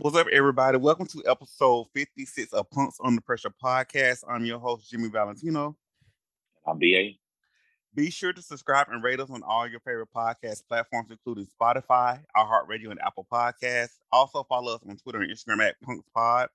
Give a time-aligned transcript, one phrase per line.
[0.00, 0.78] What's up, everybody?
[0.78, 4.22] Welcome to episode 56 of Punks Under Pressure podcast.
[4.28, 5.76] I'm your host, Jimmy Valentino.
[6.64, 7.14] I'm BA.
[7.96, 12.20] Be sure to subscribe and rate us on all your favorite podcast platforms, including Spotify,
[12.36, 13.96] iHeartRadio, and Apple Podcasts.
[14.12, 16.46] Also, follow us on Twitter and Instagram at PunksPod.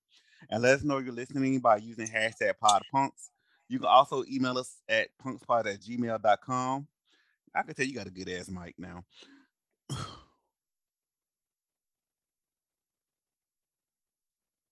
[0.49, 3.31] And let us know you're listening by using hashtag PodPunks.
[3.67, 6.87] You can also email us at punkspod at gmail.com.
[7.53, 9.03] I can tell you got a good ass mic now.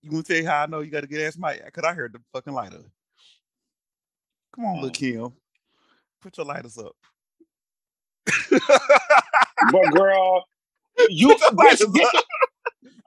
[0.03, 1.63] You want to tell you how I know you got a good ass mic?
[1.63, 2.81] Because I heard the fucking lighter.
[4.55, 4.81] Come on, Oh.
[4.81, 5.31] look Kim.
[6.21, 6.95] Put your lighters up.
[9.71, 10.43] But girl,
[11.09, 12.07] you get, lighters get.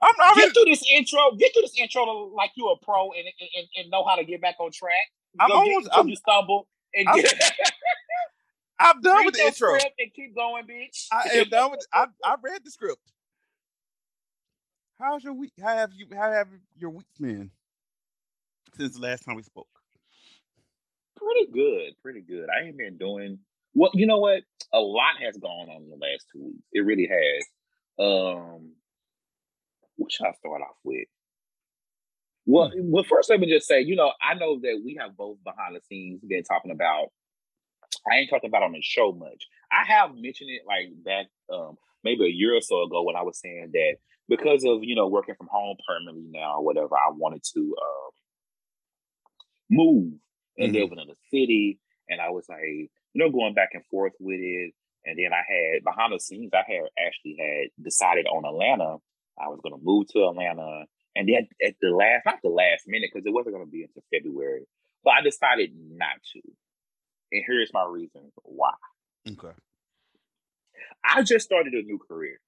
[0.01, 1.19] I'm, I'm get through this intro.
[1.37, 2.03] Get through this intro
[2.35, 4.91] like you're a pro and, and, and know how to get back on track.
[5.39, 7.33] I'm Go almost- I'm- you stumble and I'm- get
[8.79, 9.73] I'm done read with the intro.
[9.75, 11.07] and keep going, bitch.
[11.11, 11.85] I am done with.
[11.93, 12.99] I I read the script.
[14.99, 15.53] How's your week?
[15.61, 16.07] How have you?
[16.15, 17.51] How have your weeks been
[18.77, 19.67] since the last time we spoke?
[21.15, 22.47] pretty good, pretty good.
[22.49, 23.39] I ain't been doing
[23.73, 23.91] well.
[23.93, 24.43] You know what?
[24.73, 26.63] A lot has gone on in the last two weeks.
[26.71, 27.45] It really has.
[27.97, 28.73] Um,
[29.97, 31.07] what should I start off with?
[32.45, 35.37] Well, well, first let me just say, you know, I know that we have both
[35.43, 37.07] behind the scenes been talking about.
[38.11, 39.47] I ain't talking about on the show much.
[39.71, 43.23] I have mentioned it like back um maybe a year or so ago when I
[43.23, 43.95] was saying that
[44.27, 48.11] because of you know working from home permanently now or whatever, I wanted to um
[49.69, 50.13] move
[50.57, 50.75] and Mhm.
[50.75, 51.79] live in another city.
[52.09, 54.73] And I was like, you know, going back and forth with it.
[55.05, 58.97] And then I had behind the scenes, I had actually had decided on Atlanta.
[59.39, 60.85] I was going to move to Atlanta.
[61.15, 63.83] And then at the last, not the last minute, because it wasn't going to be
[63.83, 64.65] until February,
[65.03, 66.41] but I decided not to.
[67.31, 68.73] And here's my reason why.
[69.27, 69.51] Okay.
[71.03, 72.39] I just started a new career,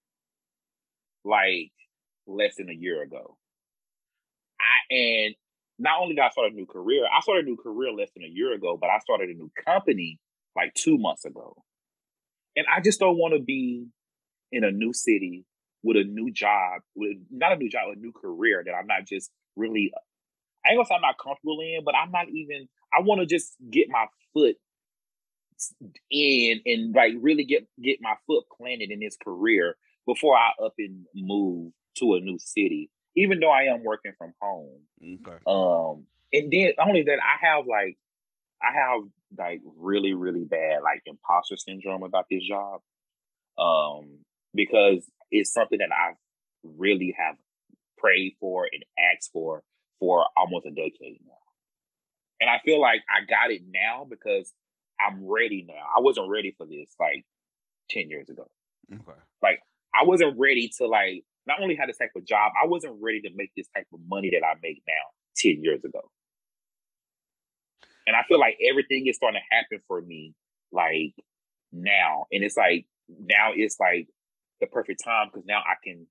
[1.28, 1.72] like
[2.26, 3.38] less than a year ago.
[4.60, 5.36] I and
[5.80, 8.24] not only did I start a new career, I started a new career less than
[8.24, 10.20] a year ago, but I started a new company
[10.56, 11.56] like two months ago.
[12.56, 13.86] And I just don't want to be
[14.52, 15.46] in a new city
[15.84, 19.06] with a new job, with not a new job, a new career that I'm not
[19.06, 19.92] just really
[20.66, 23.28] I ain't gonna say I'm not comfortable in, but I'm not even I want to
[23.28, 24.56] just get my foot
[26.12, 29.76] in and like really get get my foot planted in this career
[30.08, 32.90] before I up and move to a new city.
[33.16, 35.38] Even though I am working from home, Okay.
[35.48, 37.98] um, and then only that, I have like
[38.62, 39.02] I have
[39.38, 42.82] like really really bad like imposter syndrome about this job,
[43.58, 44.20] um,
[44.54, 46.14] because it's something that I
[46.64, 47.36] really have
[47.98, 49.64] prayed for and asked for
[50.00, 51.34] for almost a decade now,
[52.40, 54.54] and I feel like I got it now because
[55.00, 55.74] I'm ready now.
[55.74, 57.26] I wasn't ready for this like
[57.90, 58.48] ten years ago.
[58.94, 59.20] Okay.
[60.00, 63.22] I wasn't ready to like not only have this type of job, I wasn't ready
[63.22, 64.94] to make this type of money that I make now
[65.38, 66.02] 10 years ago.
[68.06, 70.34] And I feel like everything is starting to happen for me
[70.72, 71.14] like
[71.72, 72.26] now.
[72.32, 74.08] And it's like now it's like
[74.62, 76.08] the perfect time because now I can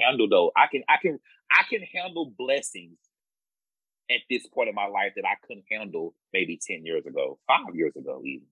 [0.00, 0.50] handle those.
[0.56, 1.18] I can I can
[1.50, 2.98] I can handle blessings
[4.10, 7.74] at this point in my life that I couldn't handle maybe 10 years ago, five
[7.74, 8.46] years ago even.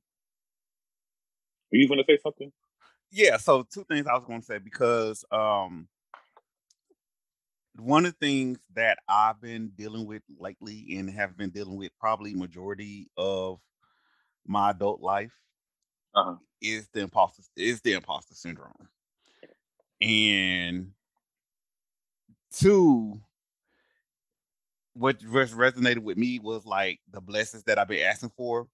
[1.72, 2.52] Are you gonna say something?
[3.12, 3.36] Yeah.
[3.36, 5.88] So two things I was going to say because um
[7.76, 11.92] one of the things that I've been dealing with lately and have been dealing with
[11.98, 13.60] probably majority of
[14.46, 15.34] my adult life
[16.14, 16.38] Uh-huh.
[16.62, 18.88] is the imposter is the imposter syndrome.
[20.00, 20.92] And
[22.50, 23.22] two,
[24.94, 28.68] what res- resonated with me was like the blessings that I've been asking for.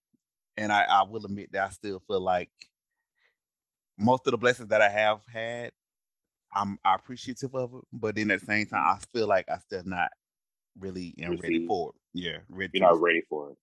[0.56, 2.50] And I, I will admit that I still feel like
[3.98, 5.72] most of the blessings that I have had,
[6.54, 7.84] I'm appreciative of it.
[7.92, 10.10] But then at the same time, I feel like I still not
[10.78, 12.00] really am ready for it.
[12.14, 12.70] Yeah, ready.
[12.74, 13.56] you're not ready for it.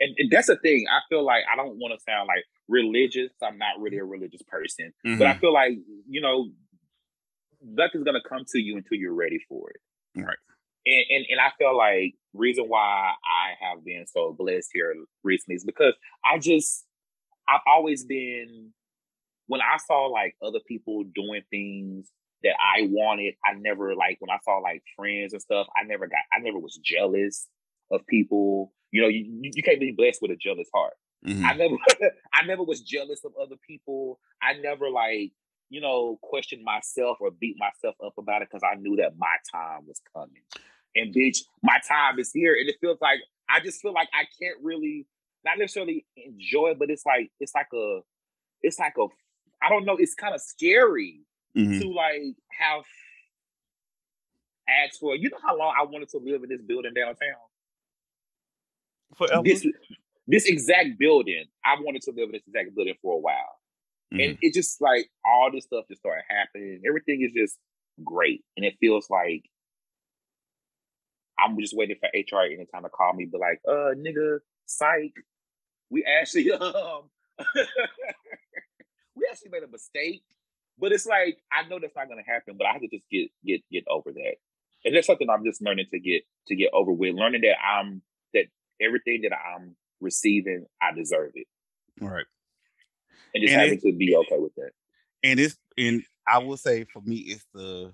[0.00, 0.86] And, and that's the thing.
[0.90, 3.30] I feel like I don't want to sound like religious.
[3.42, 5.40] I'm not really a religious person, but I Mhm.
[5.40, 5.72] feel like
[6.08, 6.50] you know,
[7.62, 9.80] nothing's gonna come to you until you're ready for it.
[10.22, 10.38] Right.
[10.86, 15.56] And, and and I feel like reason why I have been so blessed here recently
[15.56, 15.94] is because
[16.24, 16.86] I just
[17.46, 18.72] I've always been
[19.50, 22.08] when I saw like other people doing things
[22.44, 26.06] that I wanted, I never like when I saw like friends and stuff, I never
[26.06, 27.48] got I never was jealous
[27.90, 28.72] of people.
[28.92, 30.92] You know, you, you can't be blessed with a jealous heart.
[31.26, 31.44] Mhm.
[31.44, 31.74] I never
[32.32, 34.20] I never was jealous of other people.
[34.40, 35.32] I never like,
[35.68, 39.34] you know, questioned myself or beat myself up about it because I knew that my
[39.50, 40.42] time was coming.
[40.94, 42.54] And bitch, my time is here.
[42.54, 43.18] And it feels like
[43.48, 45.08] I just feel like I can't really
[45.44, 48.00] not necessarily enjoy it, but it's like it's like a
[48.62, 49.06] it's like a
[49.62, 51.20] I don't know, it's kind of scary
[51.56, 51.80] Mhm.
[51.80, 52.84] to like have
[54.68, 55.16] asked for.
[55.16, 57.34] You know how long I wanted to live in this building downtown.
[59.16, 59.42] Forever.
[59.42, 59.66] This
[60.26, 63.58] this exact building, I wanted to live in this exact building for a while,
[64.12, 64.20] mm-hmm.
[64.20, 66.82] and it just like all this stuff just started happening.
[66.86, 67.58] Everything is just
[68.04, 69.44] great, and it feels like
[71.38, 75.14] I'm just waiting for HR anytime to call me, be like, "Uh, nigga, psych,
[75.90, 77.10] we actually um,
[79.14, 80.22] we actually made a mistake."
[80.78, 83.08] But it's like I know that's not going to happen, but I have to just
[83.10, 84.36] get get get over that.
[84.84, 87.14] And that's something I'm just learning to get to get over with.
[87.14, 88.02] Learning that I'm
[88.34, 88.46] that
[88.80, 91.46] everything that I'm receiving, I deserve it.
[92.00, 92.26] All right.
[93.34, 94.70] And just and having to be okay with that.
[95.22, 97.92] And it's and I will say for me, it's the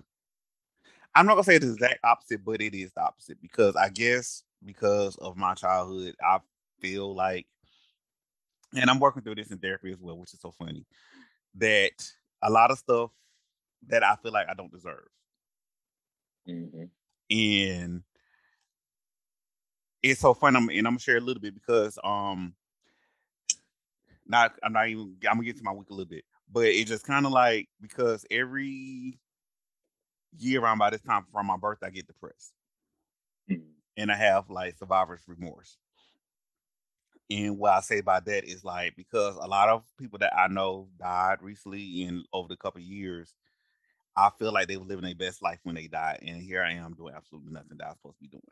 [1.15, 4.43] I'm not gonna say the exact opposite, but it is the opposite because I guess
[4.65, 6.41] because of my childhood, I
[6.81, 7.47] feel like,
[8.75, 10.85] and I'm working through this in therapy as well, which is so funny,
[11.57, 11.93] that
[12.43, 13.11] a lot of stuff
[13.89, 15.09] that I feel like I don't deserve.
[16.49, 16.85] Mm-hmm.
[17.31, 18.03] And
[20.03, 20.57] it's so fun.
[20.57, 22.55] I'm, and I'm gonna share a little bit because um,
[24.27, 26.91] not I'm not even I'm gonna get to my week a little bit, but it's
[26.91, 29.19] just kind of like because every
[30.39, 32.53] year around by this time from my birthday, I get depressed,
[33.51, 33.63] mm-hmm.
[33.97, 35.77] and I have like survivor's remorse.
[37.29, 40.47] And what I say about that is like because a lot of people that I
[40.47, 43.35] know died recently and over the couple years,
[44.17, 46.73] I feel like they were living their best life when they died, and here I
[46.73, 48.43] am doing absolutely nothing that I'm supposed to be doing.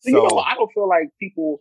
[0.00, 1.60] So, you know, I don't feel like people.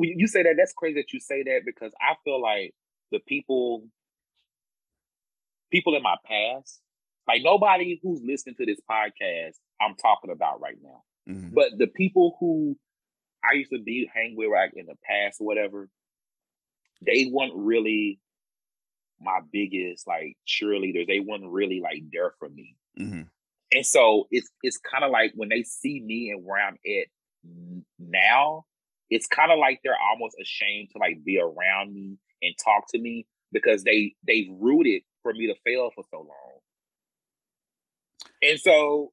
[0.00, 2.74] You say that that's crazy that you say that because I feel like
[3.12, 3.84] the people,
[5.70, 6.80] people in my past,
[7.28, 11.02] like nobody who's listening to this podcast, I'm talking about right now.
[11.32, 11.54] Mm-hmm.
[11.54, 12.76] But the people who
[13.44, 15.88] I used to be hang with like in the past or whatever,
[17.04, 18.20] they weren't really
[19.20, 21.06] my biggest like cheerleaders.
[21.06, 22.76] They weren't really like there for me.
[22.98, 23.22] Mm-hmm.
[23.72, 27.06] And so it's it's kind of like when they see me and where I'm at
[27.98, 28.64] now,
[29.08, 32.98] it's kind of like they're almost ashamed to like be around me and talk to
[32.98, 36.58] me because they they've rooted for me to fail for so long.
[38.42, 39.12] And so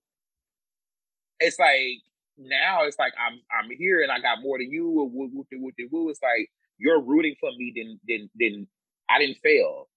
[1.39, 2.01] it's like
[2.37, 4.89] now it's like I'm I'm here and I got more than you.
[4.89, 7.73] Woo, woo, woo, woo, It's like you're rooting for me.
[7.75, 8.67] Then then then
[9.09, 9.87] I didn't fail,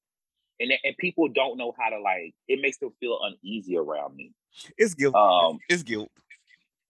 [0.59, 2.35] and and people don't know how to like.
[2.49, 4.33] It makes them feel uneasy around me.
[4.77, 5.15] It's guilt.
[5.15, 6.11] Um, it's guilt.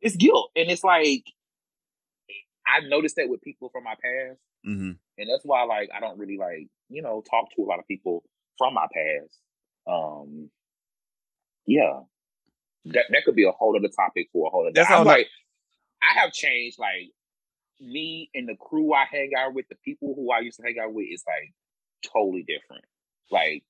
[0.00, 1.24] It's guilt, and it's like
[2.66, 4.92] I've noticed that with people from my past, mm-hmm.
[5.18, 7.86] and that's why like I don't really like you know talk to a lot of
[7.86, 8.22] people
[8.56, 9.38] from my past.
[9.86, 10.50] Um,
[11.66, 12.00] yeah,
[12.86, 14.72] that that could be a whole other topic for a whole other.
[14.74, 15.28] That's I'm like,
[16.02, 16.78] I have changed.
[16.78, 17.10] Like
[17.80, 20.76] me and the crew I hang out with, the people who I used to hang
[20.82, 21.52] out with, is like
[22.12, 22.84] totally different.
[23.30, 23.64] Like,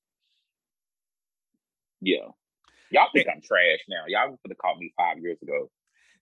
[2.01, 2.29] yeah,
[2.91, 4.05] y'all think I'm trash now.
[4.07, 5.71] Y'all could have caught me five years ago.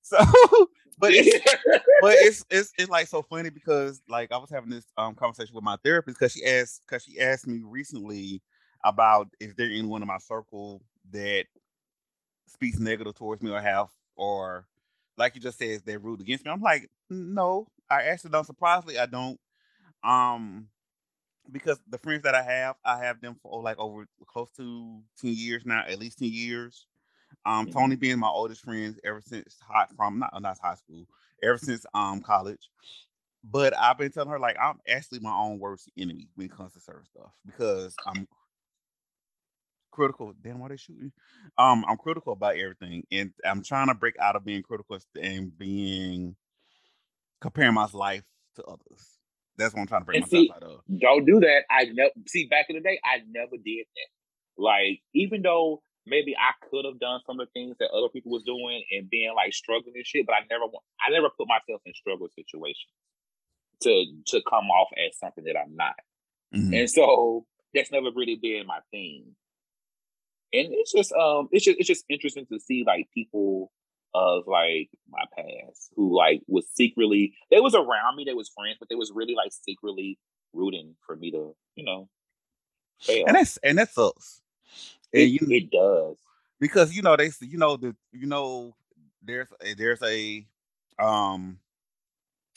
[0.03, 0.17] So,
[0.99, 1.55] but it's,
[2.01, 5.55] but it's it's it's like so funny because like I was having this um conversation
[5.55, 8.43] with my therapist because she asked because she asked me recently
[8.85, 11.47] about is there anyone in my circle that
[12.51, 14.67] speaks negative towards me or have or
[15.17, 16.51] like you just said they're rude against me.
[16.51, 18.47] I'm like, no, I actually don't.
[18.47, 19.39] Surprisingly, I don't.
[20.05, 20.69] Um,
[21.51, 25.33] because the friends that I have, I have them for like over close to ten
[25.35, 26.87] years now, at least ten years.
[27.45, 27.79] Um, mm-hmm.
[27.79, 31.07] Tony being my oldest friend ever since high from not not high school,
[31.43, 32.71] ever since um college.
[33.45, 36.75] But I've been telling her like I'm actually my own worst enemy when it comes
[36.75, 38.29] to certain stuff because I'm
[39.99, 40.33] critical.
[40.43, 41.13] Damn, why they shooting?
[41.57, 45.57] Um, I'm critical about everything, and I'm trying to break out of being critical and
[45.57, 46.37] being
[47.41, 48.25] comparing my life
[48.57, 49.19] to others.
[49.57, 50.81] That's what I'm trying to break and myself see, out of.
[51.01, 51.63] Don't do that.
[51.69, 53.01] I never see back in the day.
[53.05, 54.63] I never did that.
[54.63, 58.33] Like even though maybe I could have done some of the things that other people
[58.33, 60.71] was doing and being like struggling and shit, but I never
[61.05, 62.95] I never put myself in struggle situations
[63.83, 65.99] to to come off as something that I'm not.
[66.55, 66.75] Mm-hmm.
[66.75, 69.35] And so that's never really been my thing
[70.53, 73.71] and it's just um it's just it's just interesting to see like people
[74.15, 78.77] of like my past who like was secretly they was around me, they was friends,
[78.79, 80.19] but they was really like secretly
[80.53, 82.09] rooting for me to, you know,
[83.01, 83.25] fail.
[83.27, 84.41] And that's and that sucks.
[85.13, 86.17] And it, you, it does.
[86.61, 88.75] Because you know, they you know the you know
[89.23, 90.47] there's a, there's a
[90.99, 91.59] um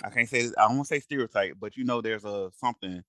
[0.03, 3.03] I can't say I don't say stereotype, but you know there's a something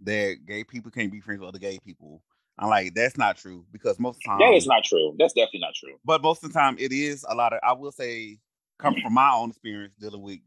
[0.00, 2.22] that gay people can't be friends with other gay people.
[2.58, 5.14] I'm like, that's not true because most of the time that is not true.
[5.18, 5.94] That's definitely not true.
[6.04, 7.60] But most of the time, it is a lot of.
[7.62, 8.38] I will say,
[8.78, 10.38] coming from my own experience dealing with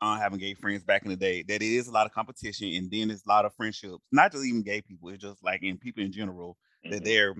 [0.00, 2.68] uh, having gay friends back in the day, that it is a lot of competition,
[2.74, 3.98] and then it's a lot of friendships.
[4.12, 5.08] Not just even gay people.
[5.08, 6.94] It's just like in people in general mm-hmm.
[6.94, 7.34] that they're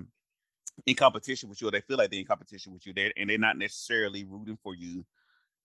[0.85, 3.29] in competition with you, or they feel like they're in competition with you, they and
[3.29, 5.05] they're not necessarily rooting for you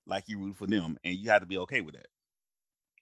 [0.07, 2.07] like you root for them, and you have to be okay with that.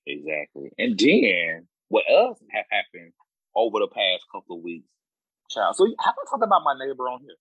[0.07, 0.71] Exactly.
[0.79, 3.13] And then what else have happened
[3.55, 4.89] over the past couple of weeks,
[5.51, 5.77] child?
[5.77, 7.37] So have I talked about my neighbor on here?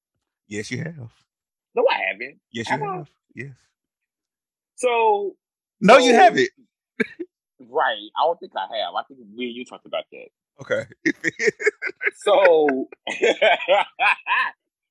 [0.47, 1.11] Yes, you have.
[1.75, 2.39] No, I haven't.
[2.51, 2.81] Yes, you have.
[2.81, 3.09] have.
[3.35, 3.55] Yes.
[4.75, 5.35] So
[5.81, 6.49] no, so, you haven't.
[7.59, 8.09] right.
[8.17, 8.95] I don't think I have.
[8.95, 10.27] I think me and you talked about that.
[10.61, 10.85] Okay.
[12.17, 12.87] so,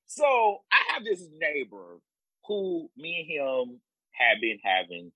[0.07, 1.99] so I have this neighbor
[2.45, 3.81] who me and him
[4.13, 5.11] have been having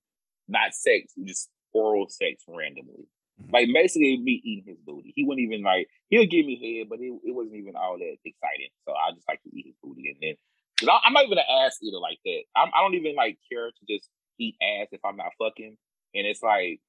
[0.48, 3.08] not sex, just oral sex randomly.
[3.40, 3.54] Mm-hmm.
[3.54, 5.12] Like basically me eating his booty.
[5.16, 8.16] He wouldn't even like he'll give me head, but it, it wasn't even all that
[8.24, 8.70] exciting.
[8.86, 10.34] So I just like to eat his booty, and then
[10.76, 12.42] because I'm not even an ass eater like that.
[12.56, 15.76] I'm, I do not even like care to just eat ass if I'm not fucking.
[16.14, 16.80] And it's like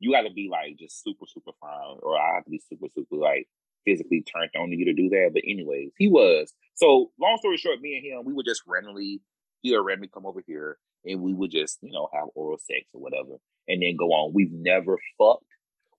[0.00, 2.86] you got to be like just super super fine, or I have to be super
[2.94, 3.48] super like
[3.84, 5.30] physically turned on to you to do that.
[5.32, 6.52] But anyways, he was.
[6.74, 9.22] So long story short, me and him, we would just randomly,
[9.62, 12.84] he would randomly come over here, and we would just you know have oral sex
[12.92, 14.32] or whatever, and then go on.
[14.34, 15.47] We've never fucked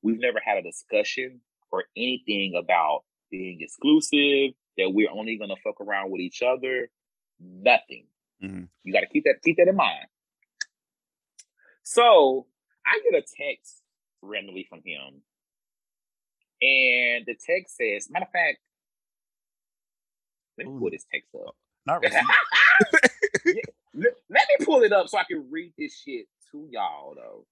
[0.02, 1.42] We've never had a discussion
[1.72, 6.90] or anything about being exclusive, that we're only gonna fuck around with each other.
[7.40, 8.06] Nothing.
[8.44, 8.64] Mm-hmm.
[8.84, 10.08] You gotta keep that keep that in mind.
[11.84, 12.46] So
[12.86, 13.82] I get a text
[14.22, 15.22] randomly from him.
[16.62, 18.60] And the text says, matter of fact,
[20.58, 21.56] let me pull this text up.
[21.86, 22.02] Not
[23.46, 23.62] really.
[23.96, 27.46] let, let me pull it up so I can read this shit to y'all though.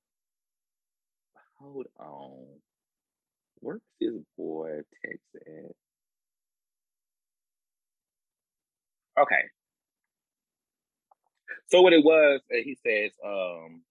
[1.60, 2.46] Hold on.
[3.60, 5.72] Where's this boy text at?
[9.22, 9.44] Okay.
[11.68, 13.82] So what it was, uh, he says, um,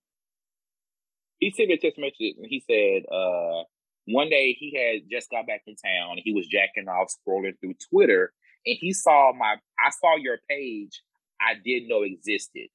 [1.39, 3.65] he sent me a text message and he said, uh,
[4.07, 7.59] one day he had just got back in town and he was jacking off scrolling
[7.61, 8.33] through Twitter
[8.65, 11.03] and he saw my I saw your page
[11.41, 12.69] I didn't know existed.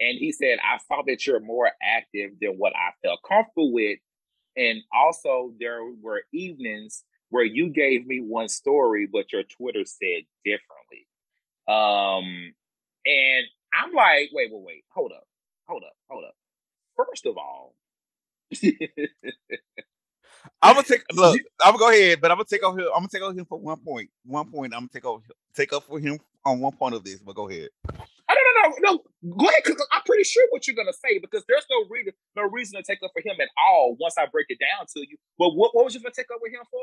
[0.00, 3.98] And he said, I saw that you're more active than what I felt comfortable with.
[4.56, 10.22] And also, there were evenings where you gave me one story, but your Twitter said
[10.44, 11.06] differently.
[11.68, 12.54] Um,
[13.06, 15.24] and I'm like, wait, wait, wait, hold up,
[15.68, 16.34] hold up, hold up.
[16.96, 17.74] First of all,
[20.62, 21.40] I'm gonna take look.
[21.62, 22.74] I'm gonna go ahead, but I'm gonna take off.
[22.74, 24.10] I'm gonna take off him for one point.
[24.24, 24.74] One point.
[24.74, 25.22] I'm gonna take off.
[25.54, 27.20] Take up for him on one point of this.
[27.20, 27.68] But go ahead
[28.78, 31.86] no, no, go ahead, because I'm pretty sure what you're gonna say because there's no
[31.88, 34.86] reason, no reason to take up for him at all once I break it down
[34.94, 35.16] to you.
[35.38, 36.80] But what, what was you gonna take up with him for?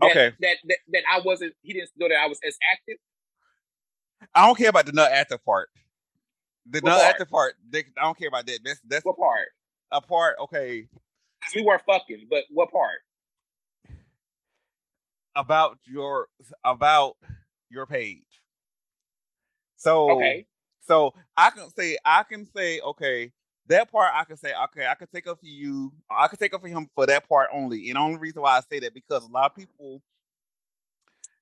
[0.00, 1.54] That, okay, that, that that I wasn't.
[1.62, 2.96] He didn't know that I was as active.
[4.34, 5.68] I don't care about the nut active part.
[6.70, 7.10] The what nut part?
[7.10, 7.54] active part.
[7.68, 8.60] They, I don't care about that.
[8.64, 9.48] That's that's what part.
[9.90, 10.36] A part.
[10.42, 10.88] Okay.
[11.54, 12.98] We weren't fucking, but what part?
[15.34, 16.26] About your
[16.64, 17.16] about
[17.70, 18.22] your page.
[19.76, 20.46] So okay.
[20.88, 23.30] So I can say, I can say, okay,
[23.66, 25.92] that part I can say, okay, I can take up for you.
[26.10, 27.90] I can take up for him for that part only.
[27.90, 30.00] And the only reason why I say that because a lot of people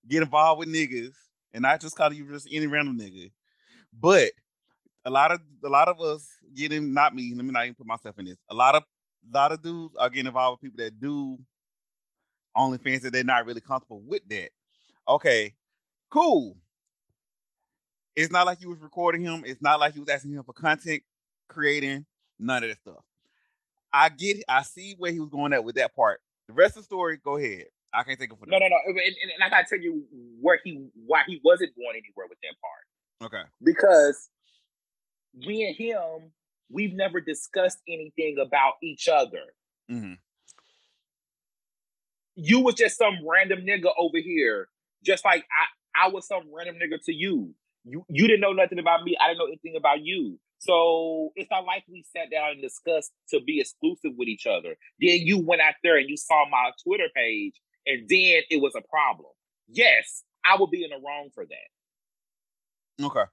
[0.08, 1.14] get involved with niggas,
[1.54, 3.30] and I just call you just any random nigga,
[3.98, 4.32] but
[5.04, 7.32] a lot of a lot of us getting not me.
[7.34, 8.38] Let me not even put myself in this.
[8.50, 8.82] A lot of
[9.32, 11.38] a lot of dudes are getting involved with people that do
[12.56, 14.50] only OnlyFans that they're not really comfortable with that.
[15.08, 15.54] Okay,
[16.10, 16.56] cool.
[18.16, 19.44] It's not like you was recording him.
[19.46, 21.02] It's not like you was asking him for content
[21.48, 22.06] creating.
[22.38, 23.04] None of that stuff.
[23.92, 24.42] I get.
[24.48, 26.20] I see where he was going at with that part.
[26.48, 27.64] The rest of the story, go ahead.
[27.92, 28.76] I can't take it for no, no, no.
[28.88, 30.04] And, and I gotta tell you
[30.40, 33.32] where he why he wasn't going anywhere with that part.
[33.32, 33.48] Okay.
[33.62, 34.28] Because
[35.46, 36.32] we and him,
[36.70, 39.40] we've never discussed anything about each other.
[39.90, 40.14] Mm-hmm.
[42.34, 44.68] You was just some random nigga over here,
[45.02, 45.46] just like
[45.96, 47.54] I, I was some random nigga to you
[47.86, 49.16] you you didn't know nothing about me.
[49.20, 50.38] I didn't know anything about you.
[50.58, 54.76] So it's not like we sat down and discussed to be exclusive with each other.
[55.00, 57.54] Then you went out there and you saw my Twitter page,
[57.86, 59.30] and then it was a problem.
[59.68, 63.04] Yes, I would be in the wrong for that.
[63.04, 63.24] Okay.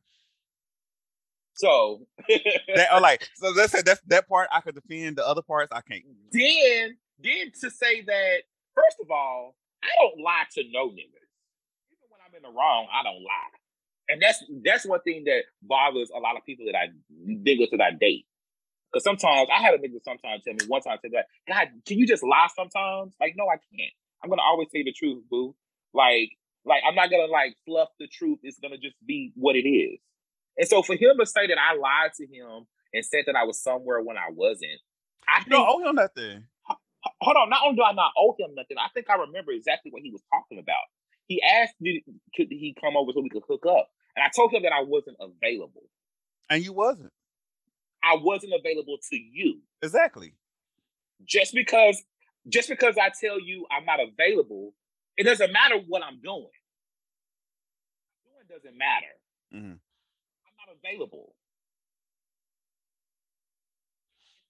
[1.56, 5.18] So that oh, like so let's say that's that part I could defend.
[5.18, 6.04] The other parts I can't.
[6.32, 8.38] Then then to say that
[8.76, 11.30] first of all, I don't lie to no niggas.
[11.90, 13.63] Even when I'm in the wrong, I don't lie
[14.10, 16.88] and that's that's one thing that bothers a lot of people that I
[17.28, 18.26] niggas that I date.
[18.92, 21.98] Because sometimes I had a nigga sometimes tell me one time say that, God, can
[21.98, 23.16] you just lie sometimes?
[23.20, 23.94] Like, no, I can't.
[24.24, 25.56] I'm gonna always say the truth, boo.
[25.94, 26.30] Like,
[26.66, 28.40] like I'm not gonna like fluff the truth.
[28.44, 30.00] It's gonna just be what it is.
[30.58, 33.44] And so for him to say that I lied to him and said that I
[33.46, 34.80] was somewhere when I wasn't,
[35.28, 36.46] I think, don't owe him nothing.
[37.20, 39.92] Hold on, not only do I not owe him nothing, I think I remember exactly
[39.92, 40.86] what he was talking about.
[41.28, 42.04] He asked me
[42.36, 44.84] could he come over so we could hook up, and I told him that I
[44.84, 45.84] wasn't available.
[46.50, 47.12] And you wasn't.
[48.04, 49.62] I wasn't available to you.
[49.82, 50.34] Exactly.
[51.26, 52.02] Just because
[52.50, 54.74] just because I tell you I'm not available,
[55.18, 56.50] it doesn't matter what I'm doing.
[58.26, 59.14] Doing doesn't matter.
[59.54, 59.72] Mm-hmm.
[59.72, 61.34] I'm not available.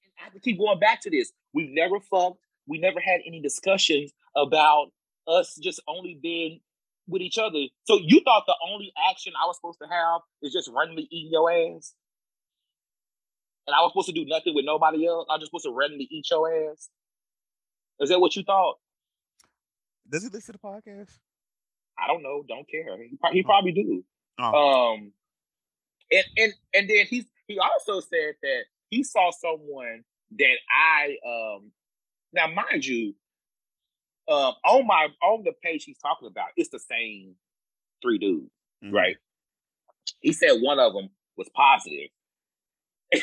[0.04, 1.32] And I have to keep going back to this.
[1.54, 2.40] We've never fucked.
[2.68, 4.92] We never had any discussions about
[5.28, 6.60] us just only being
[7.08, 7.60] with each other.
[7.84, 11.32] So you thought the only action I was supposed to have is just randomly eating
[11.32, 11.94] your ass?
[13.68, 15.26] And I was supposed to do nothing with nobody else?
[15.30, 16.90] I was just supposed to randomly eat your ass?
[18.00, 18.78] Is that what you thought?
[20.10, 21.12] Does he listen to the podcast?
[21.98, 22.44] I don't know.
[22.48, 22.98] Don't care.
[23.04, 24.04] He, probably, he probably do.
[24.40, 24.94] Oh.
[24.94, 25.12] Um,
[26.12, 30.04] and and and then he's he also said that he saw someone
[30.38, 31.72] that I um
[32.34, 33.16] now mind you
[34.28, 37.36] um on my on the page he's talking about it's the same
[38.02, 38.50] three dudes
[38.84, 38.96] mm-hmm.
[38.96, 39.18] right?
[40.20, 42.10] He said one of them was positive.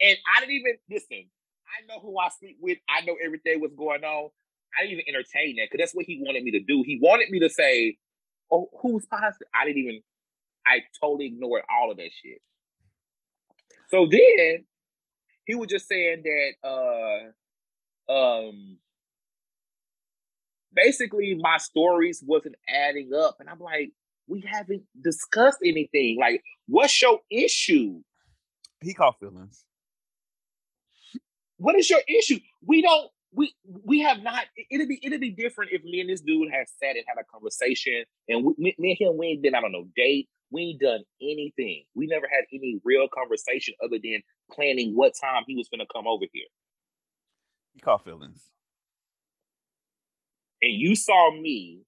[0.00, 1.24] And I didn't even listen
[1.66, 4.30] I know who I sleep with I know everything was going on.
[4.78, 6.84] I didn't even entertain that because that's what he wanted me to do.
[6.86, 7.96] He wanted me to say
[8.52, 9.48] oh who's positive?
[9.52, 10.00] I didn't even
[10.64, 12.40] I totally ignored all of that shit.
[13.88, 14.66] So then
[15.46, 17.32] he was just saying that
[18.08, 18.78] uh um
[20.74, 23.90] basically my stories wasn't adding up and i'm like
[24.26, 28.00] we haven't discussed anything like what's your issue
[28.80, 29.64] he caught feelings
[31.56, 33.52] what is your issue we don't we
[33.84, 36.96] we have not it'd be it'd be different if me and this dude had sat
[36.96, 39.72] and had a conversation and we, me, me and him we ain't been i don't
[39.72, 41.84] know date we ain't done anything.
[41.94, 45.92] We never had any real conversation other than planning what time he was going to
[45.92, 46.46] come over here.
[47.74, 48.42] He caught feelings.
[50.60, 51.82] And you saw me.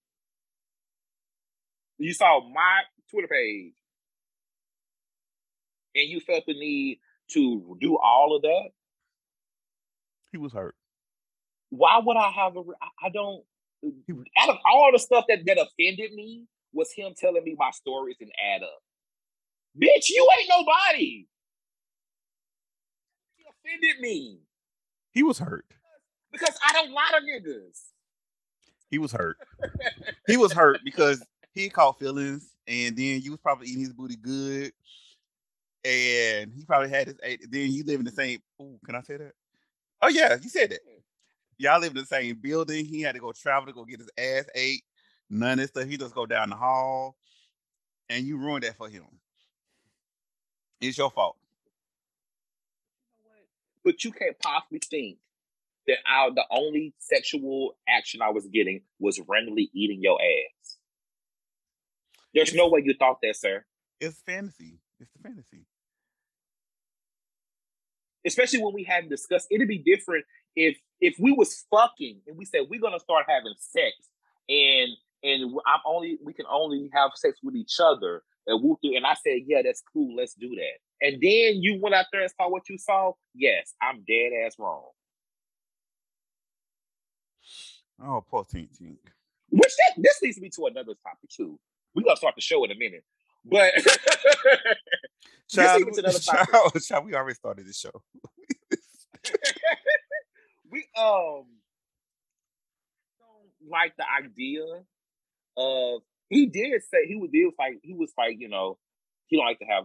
[1.99, 3.75] You saw my Twitter page.
[5.95, 7.01] And you felt the need
[7.33, 8.71] to do all of that.
[10.33, 10.77] He was hurt.
[11.71, 12.63] Why would I have a?
[13.03, 13.45] I don't.
[14.39, 18.17] Out of all the stuff that that offended me, was him telling me my stories
[18.21, 18.83] and add up.
[19.77, 21.27] Bitch, you ain't nobody.
[23.37, 24.41] He offended me.
[25.13, 25.67] He was hurt.
[26.33, 27.90] Because I don't lie to niggas.
[28.91, 29.37] He was hurt.
[30.27, 34.17] he was hurt because he caught feelings and then you was probably eating his booty
[34.17, 34.73] good.
[35.85, 37.17] And he probably had his
[37.49, 39.33] then you live in the same oh, can I say that?
[40.03, 40.81] Oh yeah, you said that.
[41.57, 42.85] Y'all live in the same building.
[42.85, 44.83] He had to go travel to go get his ass ate
[45.31, 45.87] none of this stuff.
[45.87, 47.17] He just go down the hall,
[48.09, 49.05] and you ruined that for him.
[50.81, 51.37] It's your fault.
[53.85, 55.19] But you can't possibly think
[55.87, 60.77] that I, the only sexual action I was getting was randomly eating your ass.
[62.35, 63.65] There's it's, no way you thought that, sir.
[64.01, 64.79] It's fantasy.
[64.99, 65.67] It's the fantasy.
[68.27, 72.45] Especially when we hadn't discussed, it'd be different if if we was fucking and we
[72.45, 73.93] said we're gonna start having sex
[74.49, 74.91] and
[75.23, 79.15] and I'm only we can only have sex with each other and whoop And I
[79.15, 80.17] said, yeah, that's cool.
[80.17, 81.07] Let's do that.
[81.07, 83.13] And then you went out there and saw what you saw.
[83.35, 84.91] Yes, I'm dead ass wrong.
[88.03, 88.97] Oh, poor Tink Tink.
[89.51, 91.59] Which that this leads me to another topic too.
[91.95, 93.05] We're gonna start the show in a minute.
[93.45, 93.73] But
[95.49, 95.83] child,
[96.23, 98.03] child, child, we already started the show.
[100.71, 101.45] we um
[103.19, 104.63] don't like the idea
[105.57, 108.79] of he did say he was did like he was like you know
[109.27, 109.85] he don't like to have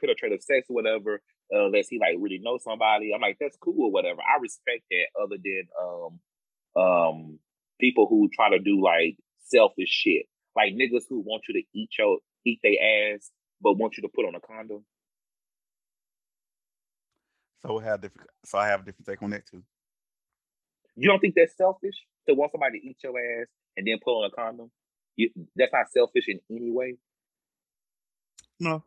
[0.00, 3.12] penetrative sex or whatever unless he like really knows somebody.
[3.14, 4.20] I'm like that's cool or whatever.
[4.22, 5.06] I respect that.
[5.20, 6.20] Other than um
[6.76, 7.38] um
[7.80, 11.90] people who try to do like selfish shit, like niggas who want you to eat
[11.98, 14.84] your eat their ass but want you to put on a condom.
[17.64, 18.28] So we have different.
[18.44, 19.62] So I have a different take on that too.
[20.96, 21.94] You don't think that's selfish
[22.28, 24.70] to want somebody to eat your ass and then put on a condom?
[25.16, 26.96] You, that's not selfish in any way.
[28.60, 28.84] No.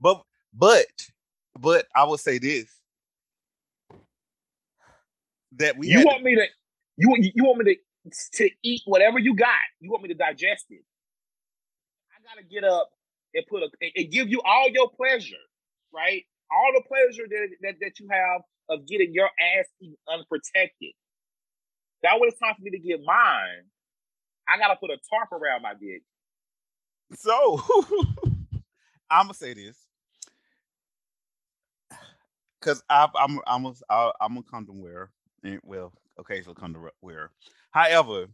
[0.00, 0.22] But
[0.54, 0.86] but
[1.58, 2.66] but I will say this
[5.58, 6.46] that we you want to, me to
[6.96, 9.48] you you want me to to eat whatever you got.
[9.80, 10.82] You want me to digest it.
[12.10, 12.90] I gotta get up
[13.34, 15.36] and put a and give you all your pleasure,
[15.92, 16.24] right?
[16.50, 20.92] All the pleasure that that, that you have of getting your ass eaten unprotected.
[22.02, 23.64] That when it's time for me to get mine,
[24.48, 26.02] I gotta put a tarp around my dick.
[27.14, 27.60] So
[29.10, 29.76] I'm gonna say this
[32.60, 35.10] because I'm I'm a, I'm a condom wearer,
[35.44, 35.92] and well,
[36.56, 37.30] come to where.
[37.70, 38.26] However,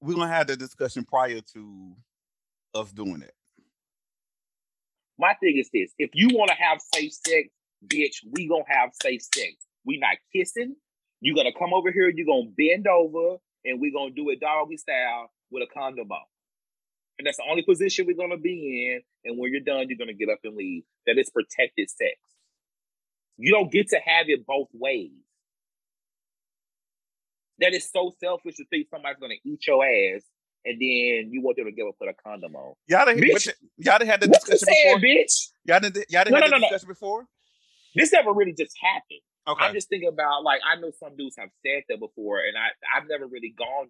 [0.00, 1.92] we're gonna have the discussion prior to
[2.74, 3.34] us doing it.
[5.18, 7.48] My thing is this: if you want to have safe sex,
[7.86, 9.54] bitch, we gonna have safe sex.
[9.84, 10.76] We not kissing.
[11.20, 12.08] You gonna come over here.
[12.08, 16.20] You gonna bend over, and we gonna do it doggy style with a condom on.
[17.18, 19.02] And that's the only position we're gonna be in.
[19.30, 20.82] And when you're done, you're gonna get up and leave.
[21.06, 22.14] That is protected sex.
[23.36, 25.10] You don't get to have it both ways.
[27.60, 30.22] That is so selfish to think somebody's gonna eat your ass
[30.64, 32.74] and then you want them to give up put a condom on.
[32.88, 35.08] Y'all done, Bitch, y'all done had the discussion saying, before.
[35.08, 35.48] bitch?
[35.66, 36.68] Y'all done, y'all done No, had no, the no.
[36.68, 37.26] discussion before.
[37.94, 39.20] This never really just happened.
[39.46, 39.64] Okay.
[39.66, 42.68] I'm just thinking about like I know some dudes have said that before, and I
[42.96, 43.88] I've never really gone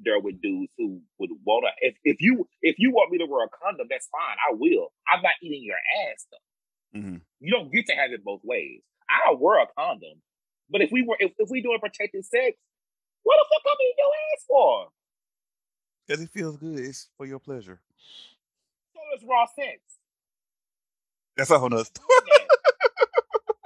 [0.00, 1.86] there with dudes who would want to.
[1.88, 4.36] If if you if you want me to wear a condom, that's fine.
[4.50, 4.92] I will.
[5.10, 5.76] I'm not eating your
[6.10, 6.38] ass though.
[6.94, 7.20] Mhm.
[7.40, 8.82] You don't get to have it both ways.
[9.08, 10.22] I'll wear a condom,
[10.70, 12.56] but if we were if, if we doing protected sex,
[13.22, 14.88] what the fuck I'm eating your ass for?
[16.06, 16.78] Because it feels good.
[16.78, 17.80] It's for your pleasure.
[18.94, 19.80] So it's raw sex.
[21.36, 22.06] That's a whole nother story.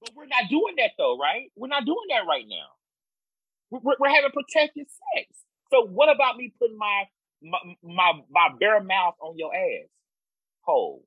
[0.00, 1.50] but we're not doing that though, right?
[1.56, 2.66] We're not doing that right now.
[3.70, 5.28] We're, we're- we're having protected sex.
[5.70, 7.04] So what about me putting my
[7.42, 9.88] my my, my bare mouth on your ass
[10.62, 11.04] hole?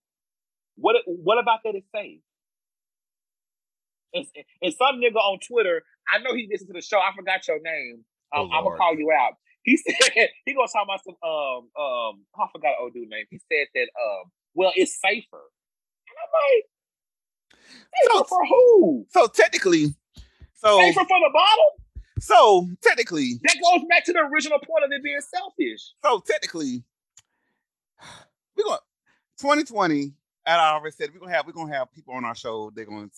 [0.81, 2.19] What what about that is safe?
[4.13, 4.25] And,
[4.61, 6.99] and some nigga on Twitter, I know he listens to the show.
[6.99, 8.03] I forgot your name.
[8.33, 9.33] Oh, Um, I'm gonna call you out.
[9.63, 9.93] He said
[10.45, 13.25] he gonna talk about some um um I forgot old dude name.
[13.29, 15.43] He said that um well it's safer.
[16.07, 19.05] And I'm like, safer So- for who?
[19.09, 19.85] So technically,
[20.55, 21.65] so Safer for the bottom?
[22.19, 25.93] so technically, That goes back to the original point of it being selfish.
[26.03, 26.83] so technically,
[28.57, 28.79] we're going
[29.39, 30.13] 2020.
[30.59, 32.71] I already said, we're gonna have we're gonna have people on our show.
[32.75, 33.09] They're gonna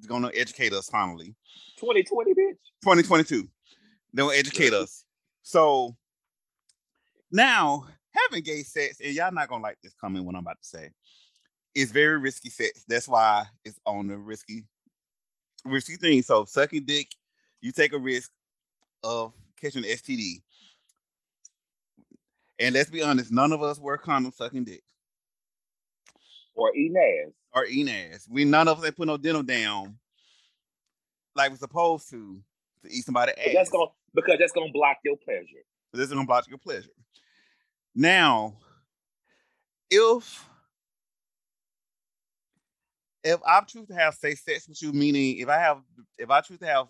[0.00, 1.34] they're gonna educate us finally.
[1.78, 2.56] 2020, bitch.
[2.82, 3.48] 2022.
[4.14, 5.04] They'll educate us.
[5.42, 5.96] So
[7.30, 10.68] now having gay sex, and y'all not gonna like this comment what I'm about to
[10.68, 10.90] say.
[11.74, 12.84] It's very risky sex.
[12.86, 14.64] That's why it's on the risky,
[15.64, 16.22] risky thing.
[16.22, 17.08] So sucking dick,
[17.60, 18.30] you take a risk
[19.02, 20.42] of catching STD.
[22.58, 24.82] And let's be honest, none of us wear condoms sucking dick
[26.54, 27.32] Or ass.
[27.54, 28.28] or ass.
[28.30, 29.98] We none of us ain't put no dental dam
[31.34, 32.40] like we're supposed to
[32.84, 33.38] to eat somebody ass.
[33.38, 35.64] Because that's gonna because that's gonna block your pleasure.
[35.92, 36.90] This is gonna block your pleasure.
[37.94, 38.54] Now,
[39.90, 40.48] if
[43.24, 45.78] if I choose to have safe sex with you, meaning if I have
[46.18, 46.88] if I choose to have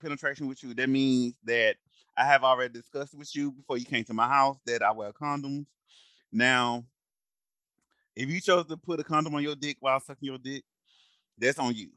[0.00, 1.76] penetration with you, that means that
[2.16, 5.12] I have already discussed with you before you came to my house that I wear
[5.12, 5.66] condoms.
[6.32, 6.84] Now,
[8.16, 10.64] if you chose to put a condom on your dick while sucking your dick,
[11.38, 11.90] that's on you.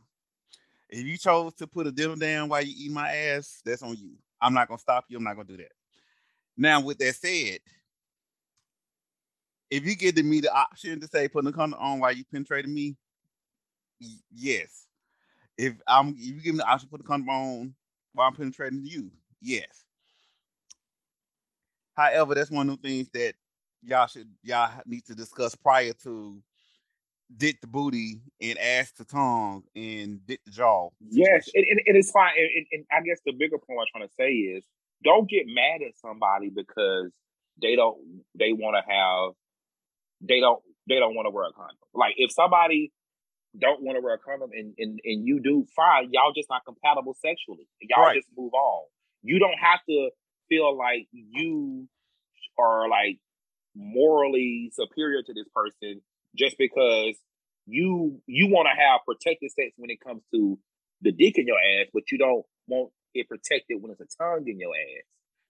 [0.89, 3.95] If you chose to put a dental dam while you eat my ass, that's on
[3.95, 4.11] you.
[4.41, 5.17] I'm not gonna stop you.
[5.17, 5.71] I'm not gonna do that.
[6.57, 7.59] Now, with that said,
[9.69, 12.73] if you give me the option to say putting a condom on while you penetrating
[12.73, 12.97] me,
[14.33, 14.87] yes.
[15.57, 17.75] If I'm if you give me the option to put a condom on
[18.13, 19.85] while I'm penetrating you, yes.
[21.95, 23.35] However, that's one of the things that
[23.83, 26.41] y'all should y'all need to discuss prior to
[27.37, 30.89] dick the booty and ass the tongue and dick the jaw.
[31.09, 32.31] Yes, and, and, and it's fine.
[32.37, 34.63] And, and- I guess the bigger point I'm trying to say is
[35.03, 37.11] don't get mad at somebody because
[37.61, 37.97] they don't
[38.37, 39.33] they want to have
[40.21, 41.77] they don't they don't want to wear a condom.
[41.93, 42.91] Like if somebody
[43.59, 46.65] don't want to wear a condom and, and and you do fine, y'all just not
[46.65, 47.67] compatible sexually.
[47.81, 48.15] Y'all Right.
[48.15, 48.85] just move on.
[49.21, 50.09] You don't have to
[50.49, 51.87] feel like you
[52.57, 53.19] are like
[53.79, 56.01] morally superior to this person
[56.35, 57.15] just because
[57.65, 60.59] you you want to have protected sex when it comes to
[61.01, 64.43] the dick in your ass, but you don't want it protected when it's a tongue
[64.47, 65.05] in your ass.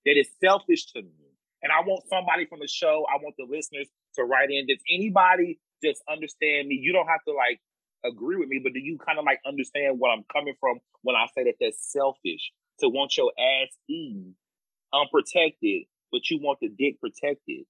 [0.05, 1.25] That is selfish to me.
[1.61, 4.67] And I want somebody from the show, I want the listeners to write in.
[4.67, 6.79] Does anybody just understand me?
[6.79, 7.59] You don't have to like
[8.05, 11.15] agree with me, but do you kind of like understand what I'm coming from when
[11.15, 14.35] I say that that's selfish to want your ass eaten
[14.93, 17.65] unprotected, but you want the dick protected?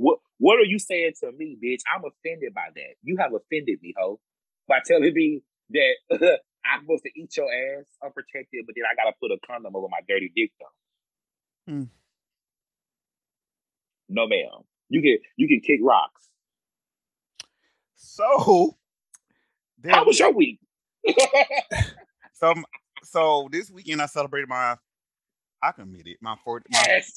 [0.00, 1.80] What what are you saying to me, bitch?
[1.94, 2.94] I'm offended by that.
[3.02, 4.18] You have offended me, ho,
[4.66, 5.94] by telling me that
[6.64, 9.88] I'm supposed to eat your ass unprotected, but then I gotta put a condom over
[9.90, 11.72] my dirty dick though.
[11.72, 11.82] Hmm.
[14.08, 14.64] No, ma'am.
[14.88, 16.28] You can you can kick rocks.
[17.96, 18.78] So
[19.78, 20.60] there How was your week?
[22.32, 22.54] So,
[23.02, 24.78] so this weekend I celebrated my,
[25.62, 27.12] I committed my 40, my, Yes.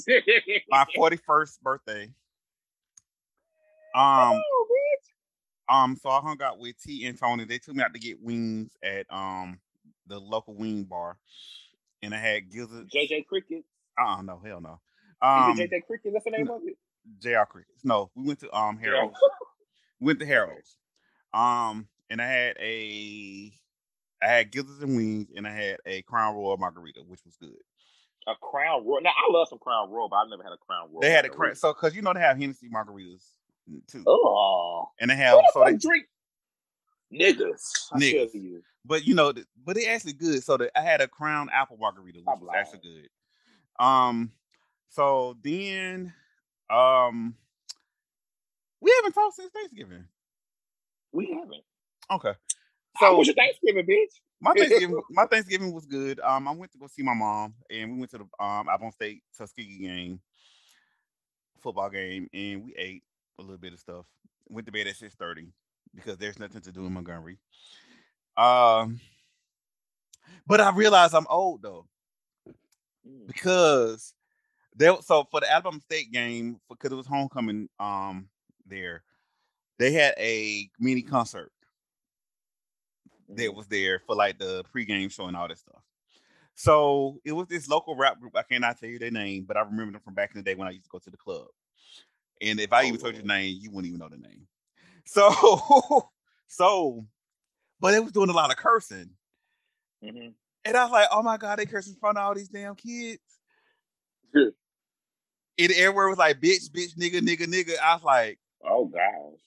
[0.70, 2.12] my 41st birthday.
[3.96, 5.76] Um, Oh, bitch.
[5.76, 7.46] um, so I hung out with T and Tony.
[7.46, 9.60] They took me out to get wings at um
[10.08, 11.18] the local wing bar,
[12.02, 12.94] and I had gizzards.
[12.94, 13.64] JJ Cricket.
[14.00, 14.80] Uh, uh no, hell no.
[15.22, 16.14] Um, Is it JJ Cricket?
[16.14, 16.78] That's the name of it.
[17.20, 17.84] JR Crickets.
[17.84, 19.18] No, we went to um Harold's.
[20.00, 20.78] went to Harold's.
[21.34, 23.52] Um, and I had a
[24.22, 27.58] I had gizzards and wings, and I had a Crown Royal margarita, which was good.
[28.28, 29.02] A Crown Royal.
[29.02, 31.02] Now I love some Crown Royal, but I've never had a Crown Royal.
[31.02, 33.26] They had a crown, so because you know they have Hennessy margaritas
[33.88, 36.06] too, Oh, and they have so they, drink
[37.14, 37.92] niggas.
[37.94, 38.34] Niggas.
[38.34, 38.62] you.
[38.86, 39.34] but you know,
[39.66, 40.44] but they actually good.
[40.44, 42.60] So the, I had a Crown Apple margarita, which Stop was lying.
[42.60, 43.84] actually good.
[43.84, 44.32] Um,
[44.90, 46.14] so then,
[46.70, 47.36] um,
[48.82, 50.06] we haven't talked since Thanksgiving.
[51.12, 51.64] We haven't.
[52.12, 52.34] Okay,
[52.96, 54.20] How so was your Thanksgiving, bitch?
[54.42, 56.20] my Thanksgiving, my Thanksgiving was good.
[56.20, 58.92] Um, I went to go see my mom, and we went to the um Avon
[58.92, 60.20] State Tuskegee game,
[61.62, 63.04] football game, and we ate
[63.40, 64.06] a little bit of stuff.
[64.50, 65.54] Went to bed at six thirty
[65.96, 67.38] because there's nothing to do in Montgomery.
[68.38, 69.00] Um,
[70.48, 71.88] but I realized I'm old though
[73.08, 73.28] Mm.
[73.28, 74.14] because
[74.76, 74.96] there.
[75.02, 78.30] So for the Alabama State game, because it was homecoming, um,
[78.66, 79.04] there
[79.78, 81.52] they had a mini concert
[83.30, 83.56] that Mhm.
[83.56, 85.84] was there for like the pregame show and all that stuff.
[86.56, 88.36] So it was this local rap group.
[88.36, 90.56] I cannot tell you their name, but I remember them from back in the day
[90.56, 91.48] when I used to go to the club.
[92.44, 94.48] And if I Oh, even told you the name, you wouldn't even know the name.
[95.06, 95.30] So,
[96.48, 97.06] so,
[97.80, 99.10] but they was doing a lot of cursing,
[100.02, 100.34] Mhm.
[100.64, 102.76] and I was like, "Oh my god, they cursing in front of all these damn
[102.76, 103.20] kids."
[104.34, 104.54] Good.
[105.58, 109.42] It everywhere was like, "Bitch, bitch, nigga, nigga, nigga." I was like, Oh gosh.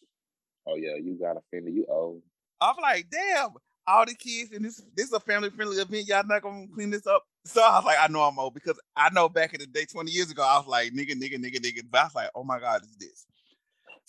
[0.66, 1.74] Oh yeah, you got offended.
[1.74, 2.22] You old.
[2.60, 3.50] I'm like, damn,
[3.88, 6.06] all the kids and this this is a family friendly event.
[6.06, 7.24] Y'all not gonna clean this up.
[7.44, 9.84] So I was like, I know I'm old because I know back in the day,
[9.84, 11.82] 20 years ago, I was like, nigga, nigga, nigga, nigga.
[11.88, 13.26] But I was like, oh my god, it's this.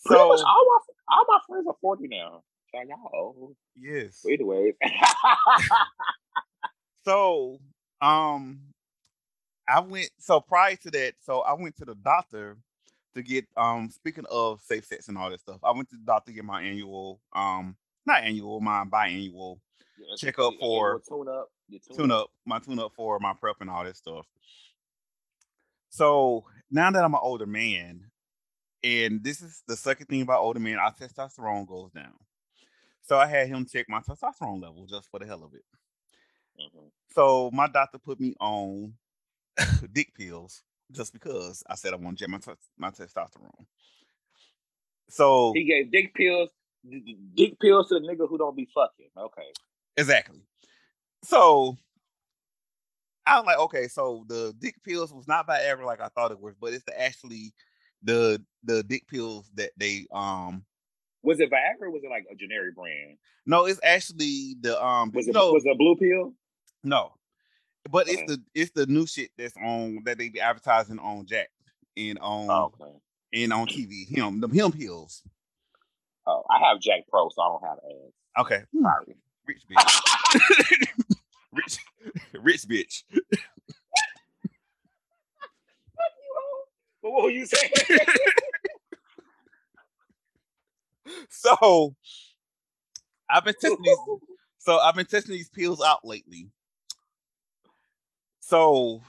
[0.06, 2.44] Pretty So much all my all my friends are forty now.
[2.74, 3.56] So y'all old.
[3.76, 4.22] yes.
[4.24, 4.74] But anyways.
[7.08, 7.60] So
[8.02, 8.60] um
[9.70, 12.58] I went so prior to that, so I went to the doctor
[13.16, 15.60] to get um speaking of safe sex and all that stuff.
[15.64, 19.60] I went to the doctor to get my annual um not annual, my biannual
[19.98, 21.50] Yeah, Check up for- tune up.
[21.96, 24.26] Tune, up, my tune up for my PrEP and all that stuff.
[25.90, 28.10] So now that I'm an older man,
[28.84, 32.14] and this is the second thing about older men, our testosterone goes down.
[33.02, 35.64] So I had him check my testosterone level just for the hell of it.
[36.62, 36.92] Mhm.
[37.12, 38.94] So my doctor put me on
[39.92, 43.66] dick pills just because I said I want to check my tes- my testosterone.
[45.10, 46.50] So He gave dick pills,
[47.36, 49.10] dick pills to the nigga who don't be fucking.
[49.18, 49.52] Okay.
[49.98, 50.42] Exactly.
[51.24, 51.76] So
[53.26, 56.56] I'm like, okay, so the dick pills was not Viagra like I thought it was,
[56.60, 57.54] but it's the actually
[58.04, 60.64] the the dick pills that they um
[61.24, 63.18] Was it Viagra or was it like a generic brand?
[63.46, 66.34] no, it's actually the um Was it know, was it a blue pill?
[66.84, 67.14] no.
[67.90, 71.50] But it's the it's the new shit that's on that they be advertising on Jack
[71.96, 72.92] and on Oh, okay.
[73.44, 74.06] and on TV.
[74.08, 75.24] Him the him pills.
[76.26, 78.14] Oh, I have Jack Pro, so I don't have ads.
[78.40, 78.64] Okay.
[78.82, 79.16] Sorry.
[79.48, 80.88] Rich bitch.
[81.54, 81.80] rich
[82.42, 83.04] rich bitch.
[87.02, 87.72] What were you saying?
[91.30, 91.96] So
[93.30, 93.98] I've been testing these.
[94.60, 96.50] So I've been testing these pills out lately.
[98.42, 99.02] So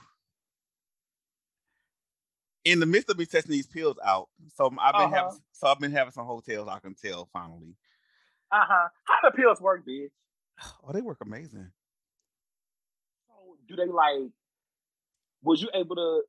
[2.63, 5.15] in the midst of me testing these pills out, so I've been Uh-huh.
[5.15, 7.75] having so I've been having some hotels I can tell finally.
[8.51, 8.87] uh huh.
[9.03, 10.09] How the pills work, bitch?
[10.87, 11.71] Oh, they work amazing.
[13.27, 13.33] So
[13.67, 14.31] do they like?
[15.43, 16.21] Was you able to?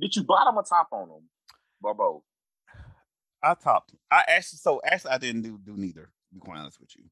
[0.00, 1.28] Did you bottom or top on them,
[1.80, 2.22] both?
[3.42, 3.94] I topped.
[4.10, 6.02] I actually so actually I didn't do do neither.
[6.02, 7.04] To be quite honest with you,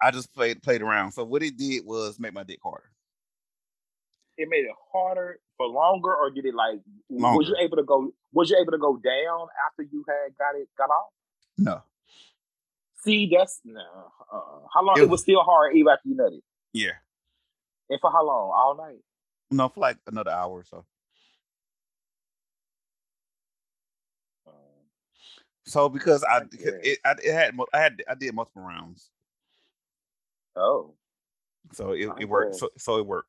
[0.00, 1.12] I just played played around.
[1.12, 2.90] So what it did was make my dick harder.
[4.38, 6.80] It made it harder for longer, or did it like?
[7.10, 8.12] Was you able to go?
[8.32, 11.10] Was you able to go down after you had got it got off?
[11.58, 11.82] No,
[13.04, 13.80] See, that's no.
[14.32, 14.98] Uh, how long?
[14.98, 16.40] It It, was still hard even after you nutted.
[16.72, 16.92] yeah,
[17.88, 18.50] And for how long?
[18.54, 18.98] All night.
[19.50, 20.84] no for like another hour or so.
[24.46, 24.52] Um,
[25.64, 29.10] So because I I it I it had I had I did multiple rounds.
[30.56, 30.94] oh,
[31.72, 32.56] So it, it worked.
[32.56, 33.28] So, so it worked.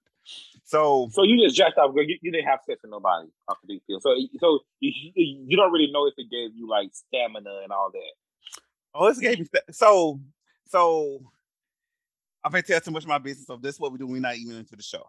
[0.64, 2.04] So so you just jacked off, girl.
[2.04, 4.00] You, you didn't have sex with nobody off the deep pill.
[4.02, 7.92] So, so you, you don't really know if it gave you like stamina and all
[7.92, 8.14] that.
[8.94, 10.20] Oh, this gave me so
[10.68, 11.20] so.
[12.44, 14.08] I've been telling too much of my business, so this is what we do.
[14.08, 15.04] We're not even into the show.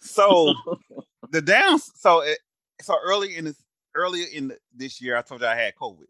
[0.00, 0.52] So
[1.30, 1.90] the downs.
[1.96, 2.38] So it,
[2.82, 3.62] so early in this
[3.94, 6.04] earlier in the, this year, I told you I had COVID.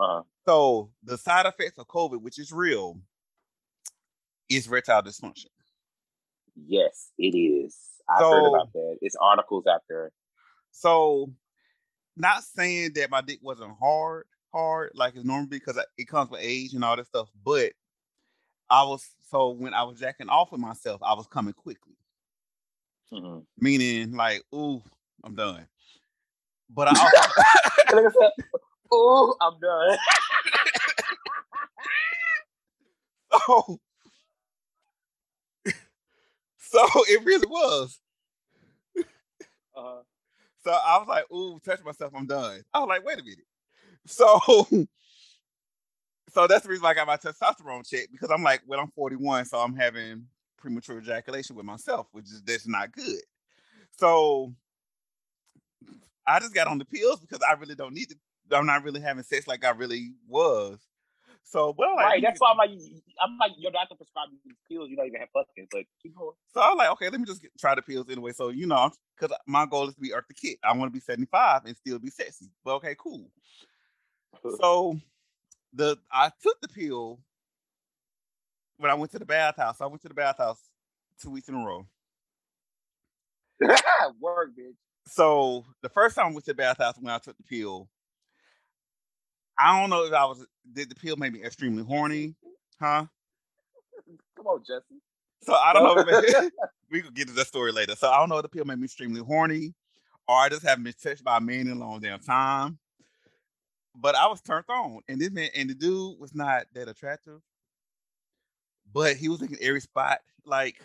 [0.00, 2.98] Uh, So the side effects of COVID, which is real,
[4.48, 5.46] is erectile dysfunction.
[6.56, 7.76] yes, it is.
[8.08, 8.98] I heard So- about that.
[9.02, 10.10] It's articles out there.
[10.72, 11.30] So,
[12.16, 16.40] not saying that my dick wasn't hard, hard like it's normally because it comes with
[16.42, 17.72] age and all that stuff, but
[18.70, 21.94] I was so when I was jacking off with myself, I was coming quickly.
[23.12, 23.38] Mm-hmm.
[23.58, 24.82] Meaning, like, ooh,
[25.24, 25.66] I'm done.
[26.70, 26.90] But I
[27.94, 28.32] also, like
[28.92, 29.98] ooh, I'm done.
[33.48, 33.78] oh,
[36.58, 37.98] so it really was.
[39.74, 40.02] Uh-huh.
[40.64, 42.62] So I was like, ooh, touch myself, I'm done.
[42.74, 43.46] I was like, wait a minute.
[44.06, 44.40] So
[46.30, 48.90] so that's the reason why I got my testosterone checked because I'm like, well, I'm
[48.90, 53.20] 41, so I'm having premature ejaculation with myself, which is that's not good.
[53.98, 54.54] So
[56.26, 58.16] I just got on the pills because I really don't need to.
[58.56, 60.78] I'm not really having sex like I really was.
[61.44, 62.22] So, well, like, right.
[62.22, 62.70] That's why I'm like,
[63.22, 64.90] I'm like, your doctor prescribed you these pills.
[64.90, 66.34] You don't even have fucking, but keep going.
[66.52, 68.32] So I'm like, okay, let me just get, try the pills anyway.
[68.32, 70.58] So you know, because my goal is to be Eartha Kitt.
[70.62, 72.50] I want to be 75 and still be sexy.
[72.64, 73.30] But okay, cool.
[74.60, 74.98] so
[75.72, 77.20] the I took the pill
[78.78, 79.80] when I went to the bathhouse.
[79.80, 80.58] I went to the bathhouse
[81.20, 81.86] two weeks in a row.
[84.20, 84.74] Work, bitch.
[85.06, 87.88] So the first time I went to the bathhouse when I took the pill,
[89.58, 92.34] I don't know if I was did the pill make me extremely horny,
[92.80, 93.06] huh?
[94.36, 95.00] Come on, Jesse.
[95.42, 96.50] So I don't know.
[96.90, 97.96] we could get to that story later.
[97.96, 99.74] So I don't know if the pill made me extremely horny,
[100.26, 102.78] or I just haven't been touched by a man in a long damn time
[103.94, 107.40] but I was turned on, and this man and the dude was not that attractive,
[108.92, 110.20] but he was in every spot.
[110.44, 110.80] Like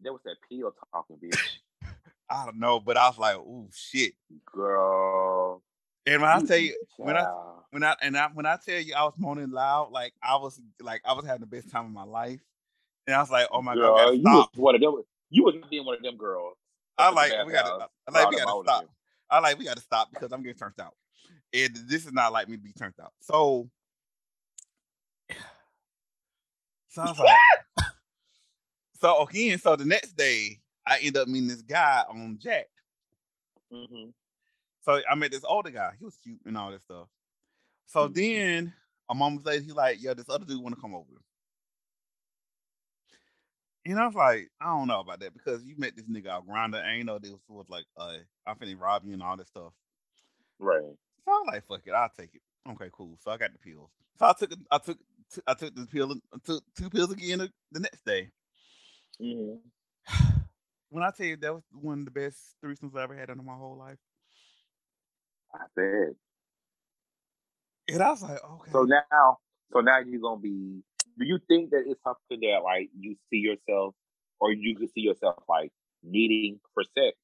[0.00, 1.38] there was that peel talking, bitch.
[2.30, 4.14] I don't know, but I was like, "Oh shit,
[4.46, 5.62] girl."
[6.06, 7.30] And when I tell you, when I
[7.70, 10.60] when I and I when I tell you, I was moaning loud, like I was
[10.80, 12.40] like I was having the best time of my life,
[13.06, 15.02] and I was like, "Oh my girl, god, you was one of them.
[15.30, 16.56] You was being one of them girls."
[16.98, 18.84] I like we got to, I like we got to stop.
[19.30, 20.94] I like we got to stop because I'm getting turned out
[21.54, 23.12] and this is not like me to be turned out.
[23.20, 23.68] So,
[26.88, 27.38] sounds like
[29.00, 29.58] so again.
[29.58, 32.66] So the next day, I end up meeting this guy on Jack.
[33.72, 34.10] Mm-hmm.
[34.82, 35.92] So I met this older guy.
[35.98, 37.08] He was cute and all that stuff.
[37.86, 38.14] So mm-hmm.
[38.14, 38.74] then
[39.08, 41.06] a moment later, he like, "Yeah, this other dude want to come over."
[43.84, 46.46] And I was like, I don't know about that because you met this nigga out
[46.46, 46.84] Grindr.
[46.84, 48.14] I ain't know this was like, uh,
[48.46, 49.72] I'm finna rob you and all that stuff.
[50.60, 50.82] Right.
[51.24, 52.42] So I was like, fuck it, I'll take it.
[52.70, 53.16] Okay, cool.
[53.20, 53.90] So I got the pills.
[54.18, 54.98] So I took I took
[55.46, 58.30] I took the pill I took two pills again the, the next day.
[59.20, 60.28] Mm-hmm.
[60.90, 63.42] When I tell you that was one of the best threesomes I ever had in
[63.46, 63.96] my whole life.
[65.54, 66.14] I bet.
[67.88, 68.70] And I was like, okay.
[68.72, 69.38] So now,
[69.72, 70.82] so now you're gonna be.
[71.18, 73.94] Do you think that it's something that like you see yourself,
[74.38, 77.16] or you can see yourself like needing for sex?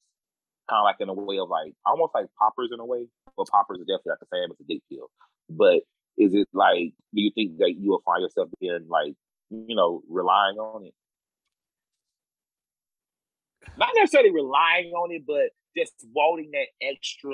[0.69, 3.07] kind of like in a way of like almost like poppers in a way.
[3.39, 5.09] But poppers are definitely like the same as a dick pill.
[5.49, 5.81] But
[6.17, 9.15] is it like do you think that you will find yourself being like
[9.49, 10.93] you know relying on it?
[13.77, 17.31] Not necessarily relying on it, but just wanting that extra,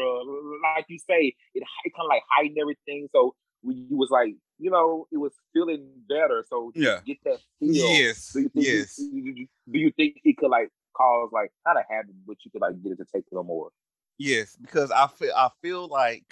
[0.75, 3.07] like you say, it, it kind of like hiding everything.
[3.11, 6.45] So when you was like, you know, it was feeling better.
[6.47, 7.73] So yeah, get that feel.
[7.73, 8.95] Yes, do you think yes.
[8.97, 12.81] do you think it could like cause like not a habit, but you could like
[12.83, 13.69] get it to take no more.
[14.17, 16.23] Yes, because I feel I feel like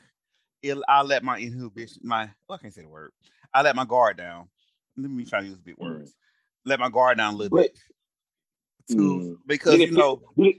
[0.61, 3.11] it, I let my inhibition, my well, I can't say the word.
[3.53, 4.47] I let my guard down.
[4.97, 5.83] Let me try to use big mm.
[5.83, 6.11] words.
[6.11, 6.15] Mm.
[6.65, 7.79] Let my guard down a little but, bit.
[8.89, 9.35] To, mm.
[9.45, 10.55] because you know, did it,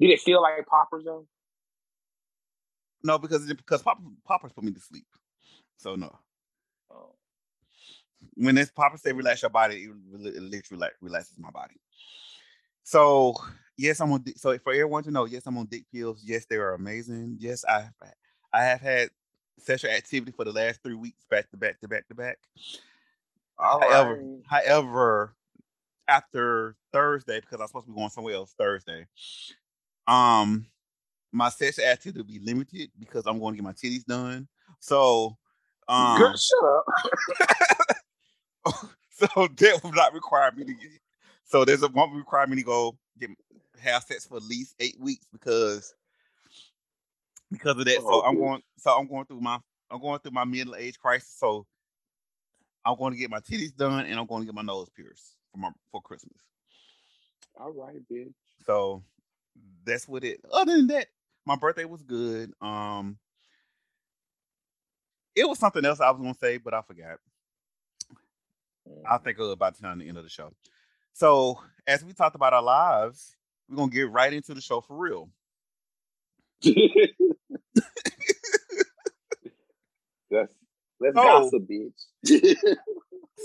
[0.00, 1.26] did it, feel like poppers though?
[3.02, 5.06] No, because because poppers, poppers put me to sleep.
[5.76, 6.16] So no.
[6.90, 7.14] Oh.
[8.34, 11.76] When this poppers say relax your body, it, it literally relaxes my body.
[12.82, 13.36] So
[13.76, 14.24] yes, I'm on.
[14.36, 16.22] So for everyone to know, yes, I'm on dick pills.
[16.24, 17.36] Yes, they are amazing.
[17.40, 17.88] Yes, I
[18.52, 19.10] I have had
[19.58, 22.38] sexual activity for the last three weeks, back to back to back to back.
[23.58, 24.64] All however, right.
[24.66, 25.34] however,
[26.08, 29.06] after Thursday, because I'm supposed to be going somewhere else Thursday,
[30.06, 30.66] um,
[31.32, 34.48] my sexual activity will be limited because I'm going to get my titties done.
[34.80, 35.36] So,
[35.88, 36.84] um, Girl, shut up.
[39.10, 40.90] so that will not require me to get
[41.44, 43.30] so there's a one requirement to go get
[43.84, 45.94] have sex for at least eight weeks because
[47.50, 47.98] because of that.
[48.00, 48.62] Oh, so I'm going.
[48.78, 49.58] So I'm going through my
[49.90, 51.34] I'm going through my middle age crisis.
[51.38, 51.66] So
[52.84, 55.36] I'm going to get my titties done and I'm going to get my nose pierced
[55.52, 56.38] for my for Christmas.
[57.56, 58.34] All right, bitch.
[58.66, 59.02] So
[59.84, 60.40] that's what it.
[60.52, 61.06] Other than that,
[61.46, 62.52] my birthday was good.
[62.60, 63.18] Um,
[65.36, 67.18] it was something else I was gonna say, but I forgot.
[69.06, 69.24] I'll mm.
[69.24, 70.52] think of it by the time the end of the show.
[71.12, 73.36] So, as we talked about our lives,
[73.68, 75.28] we're gonna get right into the show for real.
[80.30, 80.52] Let's
[81.00, 81.22] let's oh.
[81.22, 82.06] gossip, bitch.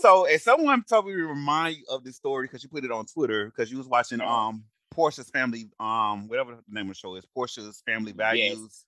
[0.02, 2.92] so, if someone told me to remind you of this story because you put it
[2.92, 4.34] on Twitter because you was watching uh-huh.
[4.34, 4.64] um
[4.94, 8.60] Porsha's family um whatever the name of the show is Porsha's Family Values.
[8.60, 8.86] Yes.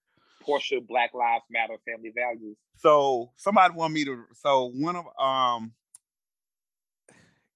[0.48, 2.58] Porsha Black Lives Matter Family Values.
[2.78, 4.24] So somebody want me to.
[4.34, 5.74] So one of um,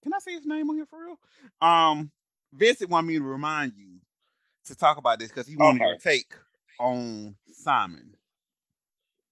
[0.04, 1.18] can I say his name on here for real?
[1.62, 2.12] Um,
[2.58, 4.00] Vincent wanted me to remind you
[4.66, 5.90] to talk about this because he wanted okay.
[5.90, 6.34] your take
[6.80, 8.16] on Simon.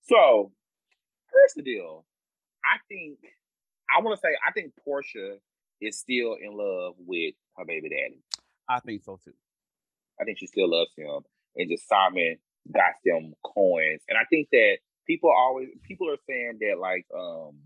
[0.04, 0.52] So
[1.32, 2.06] here's the deal.
[2.64, 3.20] I think
[3.96, 5.38] I want to say I think Porsha
[5.82, 8.22] is still in love with her baby daddy.
[8.70, 9.34] I think so too.
[10.20, 11.22] I think she still loves him,
[11.56, 12.38] and just Simon
[12.72, 14.02] got them coins.
[14.08, 17.60] And I think that people always people are saying that like um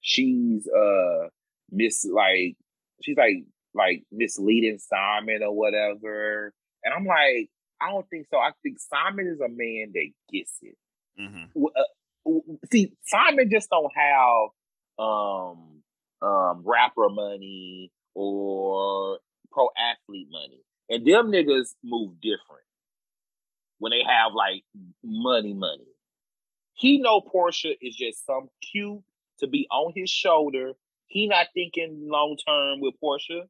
[0.00, 1.28] she's uh
[1.70, 2.56] miss like
[3.02, 3.44] she's like
[3.74, 6.52] like misleading Simon or whatever.
[6.84, 7.50] And I'm like,
[7.80, 8.38] I don't think so.
[8.38, 10.76] I think Simon is a man that gets it.
[11.20, 11.64] Mm-hmm.
[11.64, 12.40] Uh,
[12.70, 14.48] see, Simon just don't have
[14.98, 15.82] um
[16.20, 19.18] um rapper money or
[19.50, 20.62] pro athlete money.
[20.88, 22.66] And them niggas move different
[23.78, 24.64] when they have like
[25.02, 25.86] money, money.
[26.74, 29.02] He know Porsha is just some cute
[29.38, 30.72] to be on his shoulder.
[31.06, 33.42] He not thinking long term with Porsha.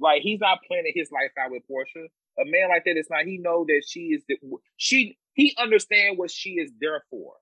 [0.00, 2.06] Like he's not planning his life out with Porsha.
[2.38, 3.24] A man like that is not.
[3.24, 4.36] He know that she is the,
[4.76, 5.16] she.
[5.34, 7.34] He understand what she is there for.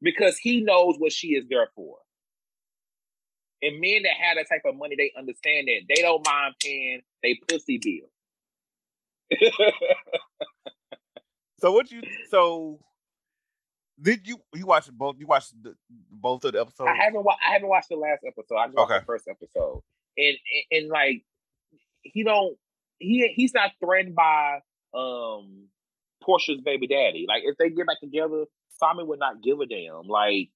[0.00, 1.96] Because he knows what she is there for.
[3.62, 7.00] And men that have that type of money, they understand that they don't mind paying
[7.22, 8.10] they pussy bill.
[11.60, 12.78] so what you so
[14.00, 15.74] did you you watch both you watched the,
[16.10, 16.88] both of the episodes?
[16.88, 18.56] I haven't wa- I haven't watched the last episode.
[18.56, 19.00] I just watched okay.
[19.00, 19.82] the first episode.
[20.18, 20.36] And,
[20.70, 21.24] and and like
[22.02, 22.56] he don't
[22.98, 24.60] he he's not threatened by
[24.94, 25.68] um
[26.22, 27.26] Porsha's baby daddy.
[27.28, 28.44] Like if they get back together,
[28.78, 30.06] Simon would not give a damn.
[30.08, 30.50] Like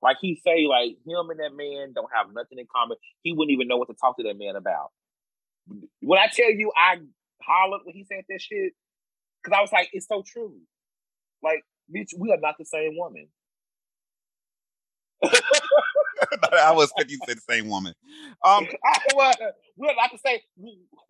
[0.00, 2.96] like he say, like him and that man don't have nothing in common.
[3.22, 4.90] He wouldn't even know what to talk to that man about.
[6.00, 6.98] When I tell you, I
[7.42, 8.72] hollered when he said that shit
[9.42, 10.56] because I was like, it's so true.
[11.42, 11.64] Like,
[11.94, 13.28] bitch, we are not the same woman.
[16.52, 17.94] I was thinking you said the same woman.
[18.44, 19.32] Um, I, well,
[19.76, 20.38] we are not the same.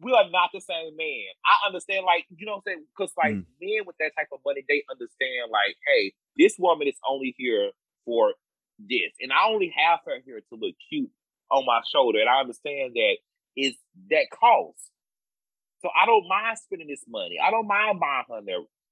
[0.00, 1.28] We are not the same man.
[1.44, 3.44] I understand, like you know, what I'm saying because like mm.
[3.60, 7.70] men with that type of money, they understand, like, hey, this woman is only here
[8.04, 8.32] for
[8.78, 11.10] this, and I only have her here to look cute
[11.50, 13.16] on my shoulder, and I understand that
[13.56, 13.74] is
[14.10, 14.90] that cost.
[15.80, 17.38] So I don't mind spending this money.
[17.42, 18.42] I don't mind buying her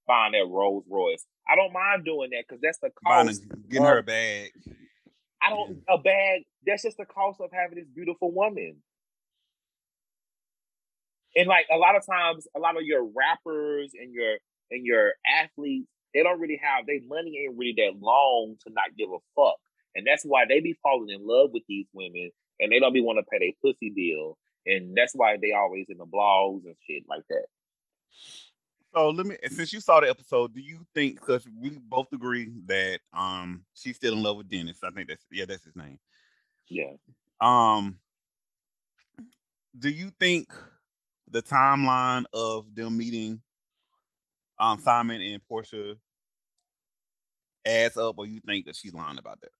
[0.06, 1.24] buying that Rolls Royce.
[1.48, 3.42] I don't mind doing that because that's the cost.
[3.68, 4.50] getting her a bag.
[5.42, 5.94] I don't yeah.
[5.94, 6.42] a bag.
[6.66, 8.76] That's just the cost of having this beautiful woman.
[11.36, 14.36] And like a lot of times, a lot of your rappers and your
[14.70, 18.96] and your athletes, they don't really have their money ain't really that long to not
[18.96, 19.56] give a fuck.
[19.94, 23.00] And that's why they be falling in love with these women and they don't be
[23.00, 24.36] want to pay their pussy bill.
[24.66, 27.46] And that's why they always in the blogs and shit like that.
[28.96, 32.50] So let me since you saw the episode, do you think because we both agree
[32.64, 34.78] that um she's still in love with Dennis?
[34.82, 35.98] I think that's yeah, that's his name.
[36.68, 36.92] Yeah.
[37.38, 37.98] Um
[39.78, 40.50] do you think
[41.30, 43.42] the timeline of them meeting
[44.58, 45.96] um Simon and Porsha
[47.66, 49.50] adds up, or you think that she's lying about that?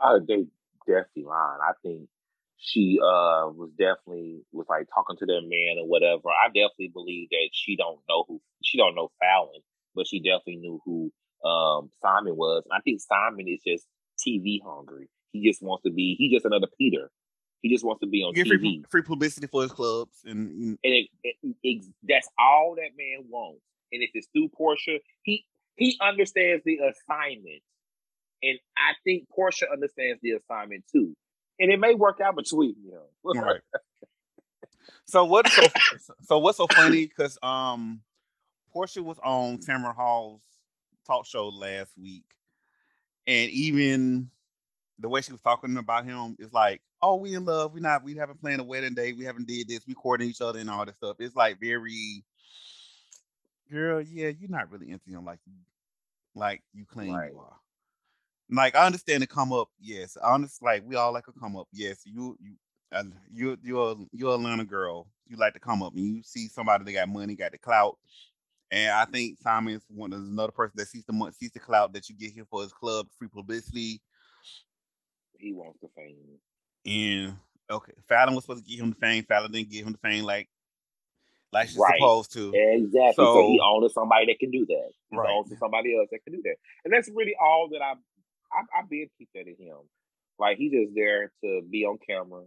[0.00, 0.46] Uh, they
[0.88, 1.60] definitely lying.
[1.62, 2.08] I think
[2.64, 6.28] she uh was definitely was like talking to their man or whatever.
[6.28, 9.60] I definitely believe that she don't know who she don't know Falynn,
[9.94, 11.12] but she definitely knew who
[11.46, 12.64] um Simon was.
[12.64, 13.86] And I think Simon is just
[14.18, 15.10] TV hungry.
[15.32, 16.14] He just wants to be.
[16.18, 17.10] He just another Peter.
[17.60, 18.46] He just wants to be on TV.
[18.46, 23.24] Free, free, publicity for his clubs, and, and it, it, it, that's all that man
[23.28, 23.62] wants.
[23.90, 25.44] And if it's through Porsha, he
[25.76, 27.62] he understands the assignment
[28.44, 31.16] and I think Porsha understands the assignment too.
[31.58, 33.42] And it may work out between you know.
[33.42, 33.60] right.
[35.06, 35.62] So what's so,
[36.22, 37.06] so what's so funny?
[37.06, 38.00] Because um
[38.74, 40.42] Porsha was on Tamron Hall's
[41.06, 42.24] talk show last week,
[43.26, 44.30] and even
[44.98, 47.74] the way she was talking about him is like, "Oh, we in love.
[47.74, 48.02] We not.
[48.02, 49.12] We haven't planned a wedding day.
[49.12, 49.86] We haven't did this.
[49.86, 52.24] We courting each other and all this stuff." It's like very,
[53.70, 54.00] girl.
[54.00, 55.40] Yeah, you're not really into him like
[56.34, 57.30] like you claim right.
[57.30, 57.56] you are
[58.50, 60.16] like I understand the come up, yes.
[60.22, 62.02] Honestly, like we all like a come up, yes.
[62.04, 62.54] You you
[62.92, 65.08] uh, you you're you're a Atlanta girl.
[65.26, 67.96] You like to come up and you see somebody that got money, got the clout.
[68.70, 71.60] And I think Simon is one of another person that sees the money sees the
[71.60, 74.00] clout that you get here for his club, free publicity.
[75.38, 76.16] He wants the fame.
[76.86, 77.36] And
[77.70, 79.24] Okay, Falynn was supposed to give him the fame.
[79.24, 80.48] Falynn didn't give him the fame like
[81.52, 81.94] like she's Right.
[81.98, 82.52] supposed to.
[82.52, 83.14] Exactly.
[83.14, 84.90] So, he So- owns somebody that can do that.
[85.10, 85.30] He Right.
[85.30, 86.56] owns to somebody else that can do that.
[86.84, 87.94] And that's really all that I
[88.54, 89.76] I, I been keep that in him.
[90.38, 92.42] Like he's just there to be on camera.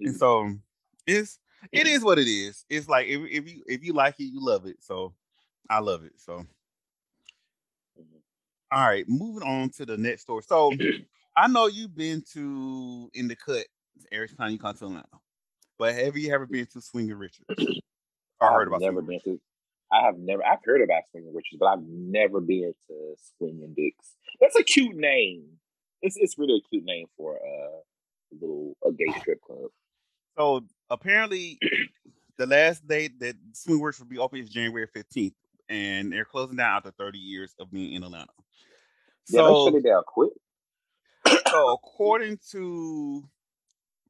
[0.00, 0.54] And so
[1.06, 1.38] it's
[1.72, 2.64] it is what it is.
[2.68, 4.76] It's like if, if you if you like it, you love it.
[4.80, 5.14] So
[5.68, 6.12] I love it.
[6.16, 6.46] So
[7.98, 8.20] Mhm.
[8.70, 10.42] all right, moving on to the next story.
[10.42, 10.72] So
[11.36, 13.66] I know you've been to in the cut
[14.12, 15.06] every time you come to Atlanta,
[15.78, 17.48] but have you ever been to Swinger Richards?
[18.40, 19.40] I heard about never been to.
[19.92, 20.44] I have never.
[20.44, 24.12] I've heard about Swinging Richards, but I've never been to Swinging Dicks.
[24.40, 25.44] That's a cute name.
[26.02, 29.70] It's it's really a cute name for a little a gay strip club.
[30.36, 31.58] So apparently,
[32.38, 35.34] the last date that Swingworks will be open is January fifteenth,
[35.68, 38.26] and they're closing down after thirty years of being in Atlanta.
[39.28, 40.32] Yeah, they shut So, it down quick.
[41.50, 43.24] so according to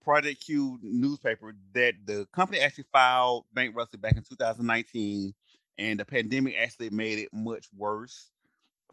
[0.03, 5.35] Project Q newspaper, that the company actually filed bankruptcy back in 2019,
[5.79, 8.31] and the pandemic actually made it much worse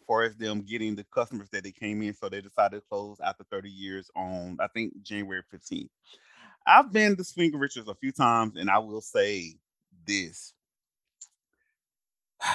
[0.05, 2.13] for as them getting the customers that they came in.
[2.13, 5.89] So they decided to close after 30 years on I think January 15th.
[6.67, 9.55] I've been to Swinger Richards a few times, and I will say
[10.05, 10.53] this.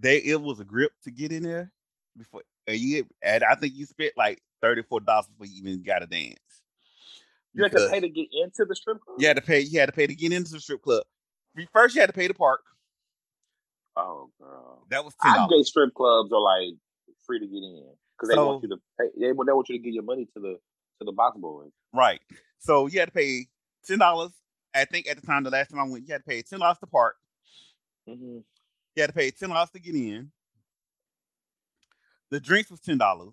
[0.00, 1.72] They it was a grip to get in there
[2.16, 6.38] before year, and I think you spent like $34 before you even got a dance.
[7.52, 9.16] You had to pay to get into the strip club.
[9.18, 11.02] you had to pay, you had to pay to get into the strip club.
[11.72, 12.60] First, you had to pay to park.
[13.98, 14.86] Oh girl.
[14.90, 15.68] That was ten Our gay dollars.
[15.68, 16.74] strip clubs are like
[17.26, 17.84] free to get in
[18.16, 19.06] because they want you to pay.
[19.20, 20.58] They, want- they want you to give your money to the
[21.00, 21.70] to the box boys.
[21.92, 22.20] Right.
[22.58, 23.46] So you had to pay
[23.86, 24.32] ten dollars.
[24.74, 26.60] I think at the time, the last time I went, you had to pay ten
[26.60, 27.16] dollars to park.
[28.08, 28.38] Mm-hmm.
[28.96, 30.30] You had to pay ten dollars to get in.
[32.30, 33.32] The drinks was ten dollars.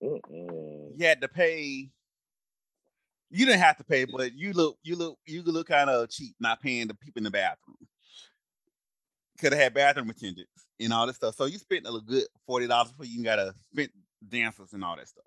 [0.00, 1.88] You had to pay.
[3.30, 6.36] You didn't have to pay, but you look, you look, you look kind of cheap
[6.38, 7.76] not paying the people in the bathroom.
[9.38, 11.34] Could have had bathroom attendants and all this stuff.
[11.34, 13.90] So you spent a good forty dollars before you got to spend
[14.28, 15.24] dancers and all that stuff.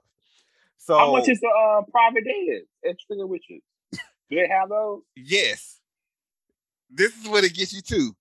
[0.78, 3.64] So How much is the uh, private dance at Swinging Richards?
[4.30, 5.02] Do they have those?
[5.16, 5.80] Yes.
[6.90, 8.16] This is what it gets you to.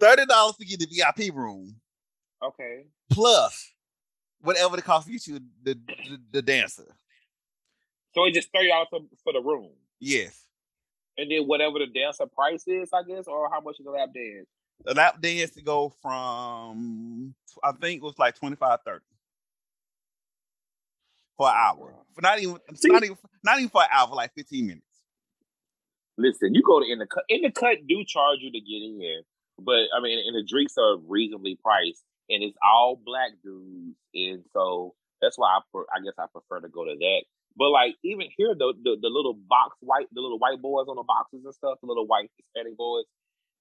[0.00, 1.76] Thirty dollars to get the VIP room,
[2.42, 2.86] Okay.
[3.10, 3.72] plus
[4.40, 6.94] whatever the cost to get you the, the, the dancer.
[8.14, 10.43] So it's just thirty dollars for, for the room, Yes.
[11.16, 14.10] And then whatever the dancer price is, I guess, or how much is the lap
[14.14, 14.46] dance?
[14.84, 19.04] The lap dance to go from I think it was like 25 30
[21.36, 21.94] for an hour.
[22.14, 24.82] For not even See- not even not even for an hour, for like 15 minutes.
[26.16, 27.24] Listen, you go to in the cut.
[27.28, 29.22] In the cut do charge you to get in
[29.58, 34.44] but I mean, and the drinks are reasonably priced, and it's all black dudes, and
[34.52, 37.22] so that's why I I guess I prefer to go to that.
[37.56, 40.96] But like even here, the, the the little box white, the little white boys on
[40.96, 43.04] the boxes and stuff, the little white Hispanic boys,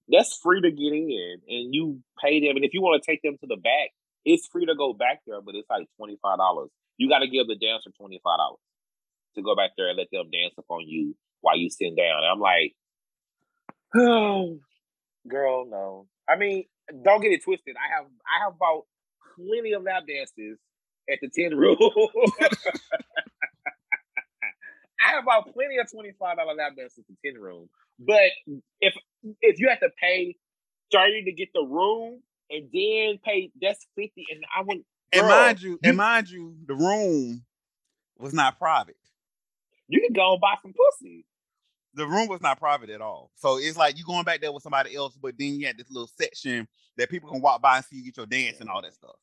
[0.08, 2.56] that's free to get in, and you pay them.
[2.56, 3.92] And if you want to take them to the back,
[4.26, 6.70] it's free to go back there, but it's like twenty five dollars.
[6.98, 8.60] You got to give the dancer twenty five dollars
[9.36, 12.24] to go back there and let them dance up on you while you sit down.
[12.24, 12.74] And I'm like,
[13.96, 14.60] oh,
[15.28, 16.08] girl, no.
[16.28, 16.66] I mean,
[17.04, 17.76] don't get it twisted.
[17.78, 18.86] I have I have bought
[19.36, 20.58] plenty of lap dances
[21.12, 21.78] at the ten room.
[25.06, 27.70] I have bought plenty of twenty five dollar lap dances the tin room.
[28.00, 28.32] But
[28.82, 28.94] if
[29.42, 30.36] if you have to pay
[30.92, 34.80] thirty to get the room and then pay that's fifty, and I would.
[35.12, 37.44] And mind you, and mind you, the room
[38.18, 38.98] was not private.
[39.88, 41.26] You can go and buy some pussy.
[41.96, 43.32] the room was not private at all.
[43.36, 45.92] So it's like you going back there with somebody else, but then you had this
[45.92, 48.82] little section that people can walk by and see you get your dance and all
[48.82, 49.16] that stuff.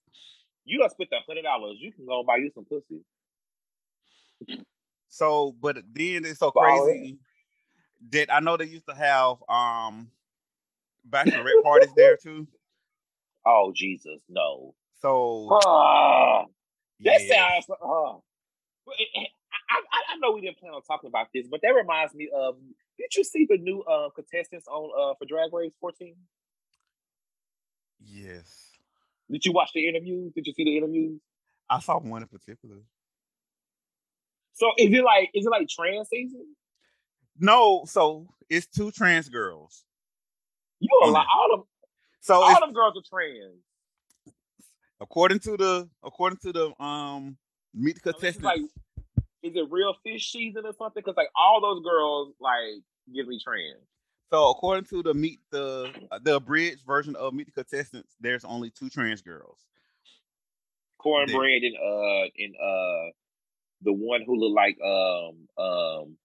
[0.65, 1.79] You don't spend a hundred dollars.
[1.81, 3.03] You can go and buy you some pussy.
[5.11, 7.19] So, but then it's so crazy
[8.11, 10.11] that I know they used to have um
[11.09, 12.47] bachelorette parties there too.
[13.47, 14.75] Oh Jesus, no.
[15.01, 16.45] So Ah,
[17.01, 17.61] that yeah.
[17.63, 17.67] sounds.
[18.99, 19.29] It-
[19.71, 22.29] I, I, I know we didn't plan on talking about this, but that reminds me
[22.35, 22.57] of.
[22.99, 26.15] Did you see the new uh, contestants on uh, for Drag Race 14?
[28.05, 28.73] yes,
[29.31, 30.33] Did you watch the interviews?
[30.35, 31.21] Did you see the interviews?
[31.71, 32.77] I saw one in particular.
[34.61, 36.55] So is it like is it like trans season?
[37.39, 39.87] No, so it's two trans girls.
[40.81, 41.27] You a lot.
[41.35, 41.65] All them
[42.21, 43.57] So all them girls are trans.
[45.01, 47.39] according to the according to the um
[47.73, 51.03] meet the So this is contestants, like, is it real fish season or something?
[51.03, 52.83] Because like all those girls like
[53.15, 53.81] give me trans.
[54.29, 55.91] So according to the meet the
[56.23, 59.65] the abridged version of Meet the Contestants, there's only two trans girls.
[61.01, 63.11] Kornbread and uh and uh
[63.83, 66.17] the one who looked like um um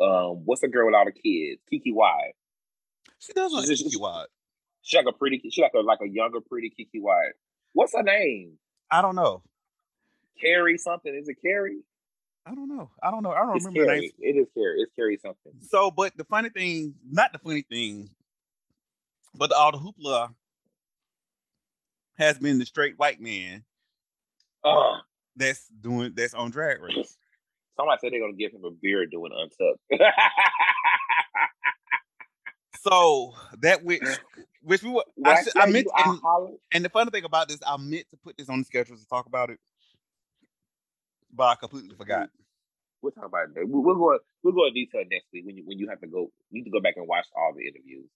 [0.00, 1.60] um what's the girl with all the kids?
[1.72, 2.34] Keke Wyatt.
[3.18, 4.28] She does look like Keke Wyatt.
[4.82, 5.42] She like a pretty.
[5.50, 7.34] She like a like a younger, pretty Keke Wyatt.
[7.72, 8.58] What's her name?
[8.90, 9.42] I don't know.
[10.40, 11.14] Carrie something.
[11.14, 11.80] Is it Carrie?
[12.46, 12.90] I don't know.
[13.02, 13.32] I don't know.
[13.32, 14.12] I don't it's remember Carrie.
[14.18, 14.80] It is Carrie.
[14.80, 15.52] It's Carrie something.
[15.68, 18.08] So, but the funny thing, not the funny thing,
[19.34, 20.34] but the, all the hoopla
[22.16, 23.64] has been the straight white man
[24.64, 24.96] uh,
[25.38, 27.16] that's doing that's on drag race.
[27.76, 29.80] Somebody said they're gonna give him a beard doing untucked.
[32.80, 34.02] so that which
[34.62, 36.20] which we were I, I, meant and,
[36.72, 39.06] and, the funny thing about this, I meant to put this on the schedule to
[39.06, 39.58] talk about it,
[41.32, 42.28] but I completely forgot.
[43.00, 43.68] We'll talk about it.
[43.68, 44.18] We'll go.
[44.42, 46.30] We'll go in detail next week when you when you have to go.
[46.50, 48.08] You need to go back and watch all the interviews.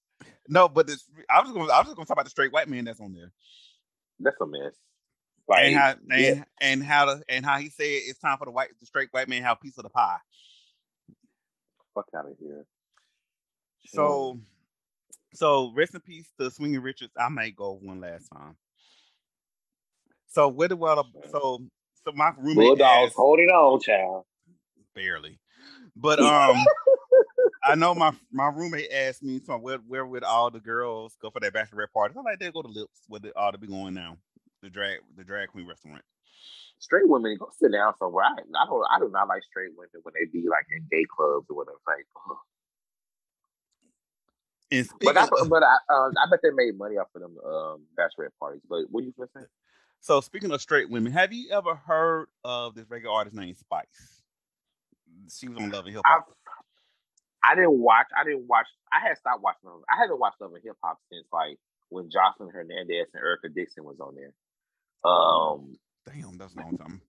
[0.48, 1.70] No, but this I was going.
[1.70, 3.32] I was just going to talk about the straight white man that's on there.
[4.18, 4.74] That's a mess.
[5.48, 6.44] Like, and how and, yeah.
[6.60, 9.28] and how to and how he said it's time for the white the straight white
[9.28, 10.18] man have a piece of the pie.
[11.94, 12.64] Fuck out of here.
[13.86, 14.38] So,
[15.34, 17.12] so rest in peace to Swinging Richards.
[17.18, 18.56] I may go one last time.
[20.28, 21.62] So where the well, so
[22.04, 24.24] so my roommate Bulldogs asked, holding on, child.
[24.94, 25.38] Barely,
[25.94, 26.64] but um,
[27.64, 31.30] I know my my roommate asked me, so where where would all the girls go
[31.30, 32.14] for their bachelorette party?
[32.16, 34.16] I'm like, they go to Lips, where they ought to be going now,
[34.62, 36.02] the drag the drag queen restaurant.
[36.78, 38.24] Straight women go sit down somewhere.
[38.24, 41.04] I, I don't I do not like straight women when they be like in gay
[41.04, 41.78] clubs or whatever.
[41.86, 42.06] Like,
[45.00, 47.84] but I, of, but I, uh, I bet they made money off of them um,
[47.98, 48.62] bachelorette parties.
[48.68, 49.46] But what you gonna?
[50.00, 54.22] So speaking of straight women, have you ever heard of this regular artist named Spice?
[55.30, 56.26] She was on Love and Hip Hop.
[57.44, 58.06] I didn't watch.
[58.18, 58.66] I didn't watch.
[58.92, 59.82] I had stopped watching them.
[59.90, 61.58] I haven't watched Love and Hip Hop since like
[61.90, 64.32] when Joseline Hernandez and Erica Dixon was on there.
[65.04, 65.76] Um,
[66.06, 67.00] damn, that's a long time.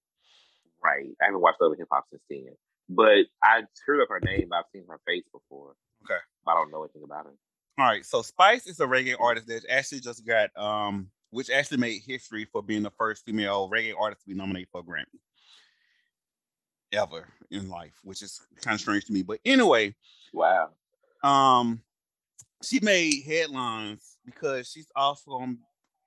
[0.84, 1.08] Right.
[1.22, 2.56] I haven't watched Love and Hip Hop since then.
[2.90, 4.50] But I've heard of her name.
[4.54, 5.76] I've seen her face before.
[6.04, 6.20] Okay.
[6.48, 7.34] I don't know anything about her.
[7.80, 8.06] All right.
[8.06, 12.46] So Spice is a reggae artist that actually just got um which actually made history
[12.46, 15.06] for being the first female reggae artist to be nominated for a Grammy
[16.92, 19.24] ever in life, which is kind of strange to me.
[19.24, 19.96] But anyway,
[20.32, 20.70] wow.
[21.24, 21.82] Um,
[22.64, 25.60] she made headlines because she's also um,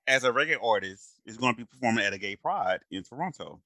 [0.07, 3.61] as a reggae artist is going to be performing at a gay pride in Toronto,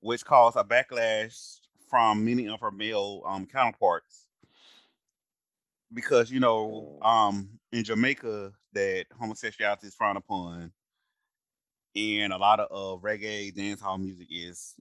[0.00, 1.58] which caused a backlash
[1.88, 4.26] from many of her male um, counterparts.
[5.92, 10.70] Because you know um in Jamaica that homosexuality is frowned upon
[11.96, 14.76] and a lot of uh, reggae dancehall music is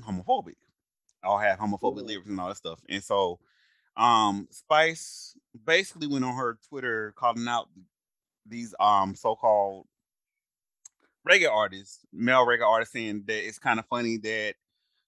[0.00, 0.54] homophobic.
[1.22, 2.80] All have homophobic lyrics and all that stuff.
[2.88, 3.40] And so
[3.94, 5.36] um Spice
[5.66, 7.68] basically went on her Twitter calling out
[8.46, 9.86] these um so-called
[11.26, 14.54] reggae artists, male reggae artists, saying that it's kind of funny that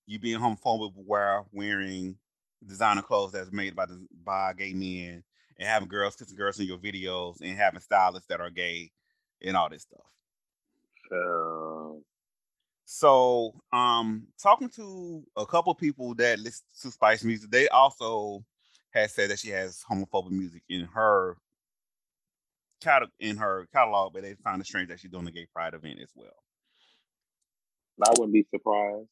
[0.07, 2.17] you being homophobic while wearing
[2.67, 5.23] designer clothes that's made by the, by gay men
[5.59, 8.91] and having girls kissing girls in your videos and having stylists that are gay
[9.43, 10.01] and all this stuff.
[11.13, 11.99] Uh,
[12.85, 18.45] so, um, talking to a couple people that listen to Spice music, they also
[18.91, 21.37] had said that she has homophobic music in her
[22.81, 25.75] catalog in her catalog, but they found it strange that she's doing a gay pride
[25.75, 26.29] event as well.
[28.03, 29.09] I wouldn't be surprised.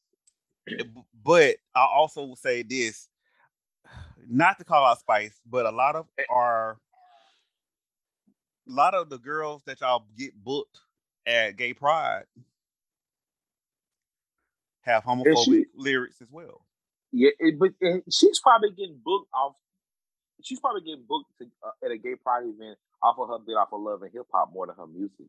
[0.69, 0.83] Eh,
[1.23, 3.07] but I also will say this,
[4.27, 6.77] not to call out Spice, but a lot of eh our
[8.67, 10.77] a lot of the girls that y'all get booked
[11.25, 12.25] at Gay Pride
[14.81, 16.61] have homophobic she, lyrics as well.
[17.11, 17.71] Yeah, it, but
[18.11, 19.55] she's probably getting booked off.
[20.43, 23.53] She's probably getting booked to, uh, at a gay pride event off of her bit
[23.53, 25.27] off of love and hip hop more than her music.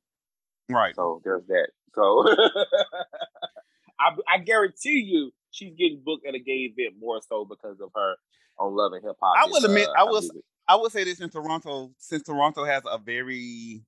[0.68, 0.94] Right.
[0.94, 1.68] So there's that.
[1.94, 2.24] So
[4.00, 7.90] I, I guarantee you, she's getting booked at a gay event more so because of
[7.94, 8.14] her
[8.58, 9.36] on love and hip hop.
[9.38, 10.22] I will admit, uh, I will.
[10.68, 13.82] I will say this in Toronto, since Toronto has a very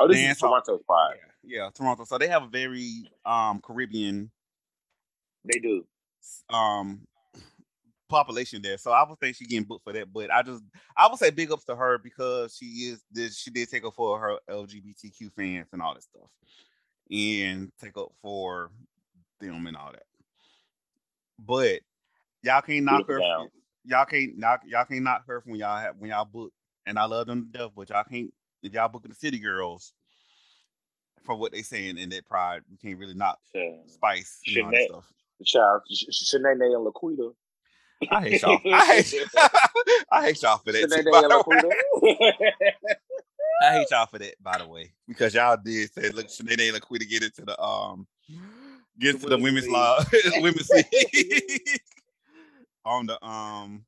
[0.00, 1.16] Oh, this is Toronto's pride.
[1.44, 2.04] Yeah, yeah, Toronto.
[2.04, 4.30] So they have a very um Caribbean.
[5.44, 5.84] They do.
[6.50, 7.02] Um
[8.12, 8.78] population there.
[8.78, 10.12] So I would think she getting booked for that.
[10.12, 10.62] But I just
[10.96, 13.94] I would say big ups to her because she is this she did take up
[13.94, 16.28] for her LGBTQ fans and all that stuff.
[17.10, 18.70] And take up for
[19.40, 20.04] them and all that.
[21.38, 21.80] But
[22.42, 23.20] y'all can't knock her.
[23.84, 26.52] Y'all can't knock y'all can't knock her when y'all have when y'all book.
[26.86, 28.32] And I love them to death, but y'all can't
[28.62, 29.92] if y'all booking the City Girls
[31.24, 33.70] for what they saying in that pride, we can't really not yeah.
[33.86, 35.12] spice you know, stuff.
[35.44, 37.32] Child, Shanae and Laquita.
[38.10, 38.58] I hate y'all.
[38.72, 39.14] I hate,
[40.12, 40.90] I hate y'all for that.
[40.90, 42.06] Too,
[43.62, 46.82] I hate y'all for that, by the way, because y'all did say look Shanae and
[46.82, 48.06] Laquita get into the um
[48.98, 50.04] Get to the women's law,
[50.36, 51.80] women's league
[52.84, 53.84] on the um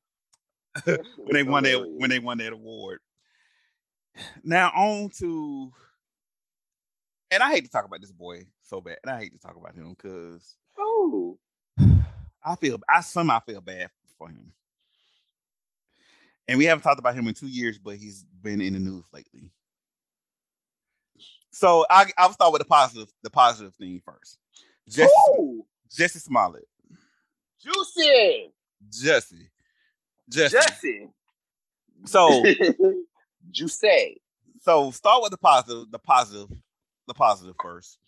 [0.84, 0.98] when
[1.32, 3.00] they won that when they won that award.
[4.42, 5.72] Now on to,
[7.30, 9.56] and I hate to talk about this boy so bad, and I hate to talk
[9.56, 11.38] about him because oh,
[12.44, 14.52] I feel I somehow feel bad for him.
[16.46, 19.04] And we haven't talked about him in two years, but he's been in the news
[19.12, 19.50] lately.
[21.52, 24.38] So I, I'll start with the positive, the positive thing first.
[24.88, 25.64] Jesse, Ooh.
[25.90, 26.68] Jussie Smollett.
[27.60, 28.50] Juicy.
[28.90, 29.50] Jesse.
[30.28, 30.56] Jesse.
[30.56, 31.08] Jesse.
[32.04, 32.42] So
[33.50, 34.20] Juicy.
[34.60, 36.48] So start with the positive, the positive,
[37.06, 37.98] the positive first.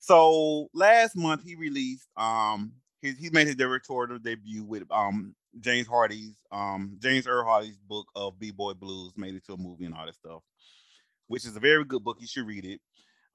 [0.00, 5.86] So last month he released um he, he made his directorial debut with um James
[5.86, 9.84] Hardy's um James Earl Hardy's book of B Boy Blues made it to a movie
[9.84, 10.42] and all that stuff,
[11.26, 12.18] which is a very good book.
[12.20, 12.80] You should read it.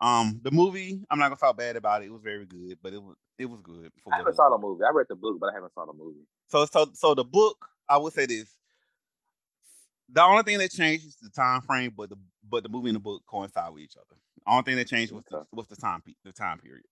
[0.01, 2.07] Um, the movie, I'm not gonna talk bad about it.
[2.07, 3.91] It was very good, but it was it was good.
[4.11, 4.83] I haven't saw the movie.
[4.83, 6.25] I read the book, but I haven't saw the movie.
[6.47, 8.49] So so so the book, I would say this.
[10.09, 12.17] The only thing that changed is the time frame, but the
[12.47, 14.19] but the movie and the book coincide with each other.
[14.45, 16.85] The only thing that changed was the, was the time the time period.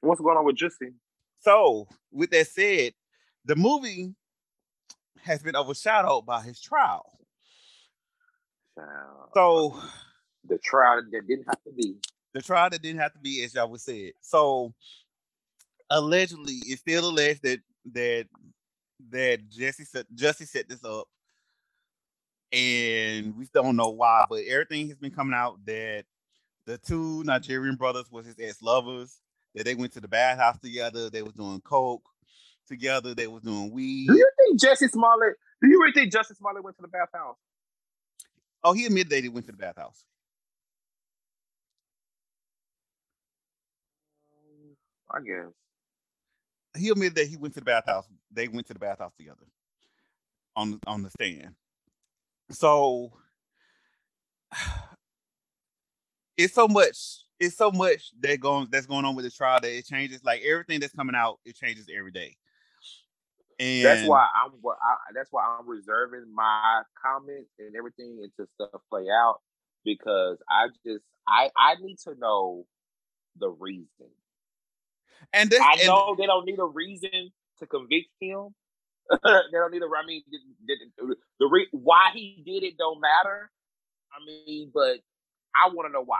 [0.00, 0.94] What's going on with Jussie?
[1.40, 2.94] So with that said,
[3.44, 4.14] the movie
[5.22, 7.06] has been overshadowed by his trial.
[9.34, 9.78] So
[10.48, 11.96] the trial that didn't have to be.
[12.34, 14.12] The trial that didn't have to be, as y'all would say.
[14.20, 14.72] So
[15.90, 17.60] allegedly, it's still alleged that
[17.92, 18.26] that
[19.10, 21.06] that Jussie set Jussie set this up,
[22.52, 26.04] and we don't know why, but everything has been coming out that
[26.66, 29.18] the two Nigerian brothers was his ex lovers.
[29.54, 31.10] That they went to the bathhouse together.
[31.10, 32.08] They was doing coke
[32.72, 33.14] together.
[33.14, 34.08] They was doing weed.
[34.08, 35.34] Do you think Jussie Smollett?
[35.62, 37.36] Do you really think Jussie Smollett went to the bathhouse?
[38.64, 40.04] Oh, he admitted that he went to the bathhouse.
[45.10, 45.52] I guess.
[46.76, 48.06] He admitted that he went to the bathhouse.
[48.30, 49.46] They went to the bathhouse together
[50.56, 51.54] on on the stand.
[52.50, 53.12] So
[56.36, 57.24] it's so much.
[57.38, 60.24] It's so much that going that's going on with the trial that it changes.
[60.24, 62.36] Like everything that's coming out, it changes every day.
[63.58, 64.52] And that's why I'm.
[64.64, 69.40] I, that's why I'm reserving my comments and everything until stuff play out
[69.84, 72.66] because I just I I need to know
[73.38, 74.10] the reason.
[75.32, 77.30] And this, I know and, they don't need a reason
[77.60, 78.54] to convict him.
[79.10, 79.86] they don't need a.
[79.86, 83.50] I mean, the, the, the re, why he did it don't matter.
[84.12, 84.98] I mean, but
[85.54, 86.18] I want to know why.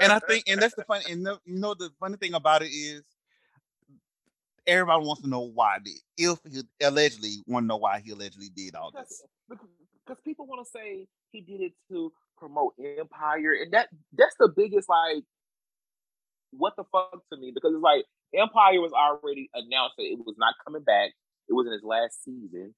[0.00, 2.62] and I think, and that's the funny, and the, you know, the funny thing about
[2.62, 3.02] it is,
[4.66, 8.50] everybody wants to know why did if he allegedly want to know why he allegedly
[8.54, 9.22] did all this.
[9.48, 14.52] Because people want to say he did it to promote Empire, and that that's the
[14.54, 15.24] biggest like
[16.50, 18.04] what the fuck to me because it's like
[18.34, 21.10] Empire was already announced that it was not coming back.
[21.48, 22.74] It was in its last season.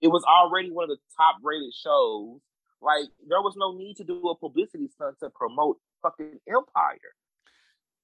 [0.00, 2.40] It was already one of the top rated shows.
[2.80, 7.12] Like there was no need to do a publicity stunt to promote fucking Empire.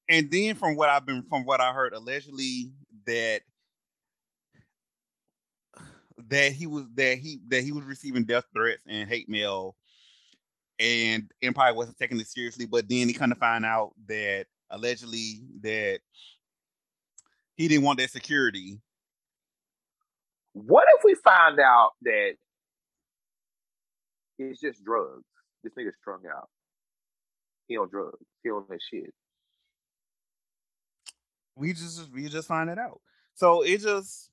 [0.09, 2.73] And then from what I've been from what I heard, allegedly
[3.07, 3.43] that
[6.29, 9.77] that he was that he that he was receiving death threats and hate mail
[10.79, 15.43] and Empire wasn't taking it seriously, but then he kind of find out that allegedly
[15.63, 16.01] that
[17.57, 18.81] he didn't want that security.
[20.53, 22.33] What if we find out that
[24.39, 25.25] it's just drugs?
[25.63, 26.49] This nigga's strung out.
[27.69, 28.19] He on drugs.
[28.43, 29.13] He on that shit.
[31.57, 33.01] We just we just find it out.
[33.35, 34.31] So it just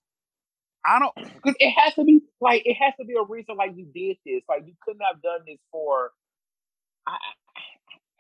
[0.86, 3.72] I don't because it has to be like it has to be a reason like
[3.76, 4.44] you did this.
[4.50, 6.12] Like you couldn't have done this for
[7.08, 7.18] I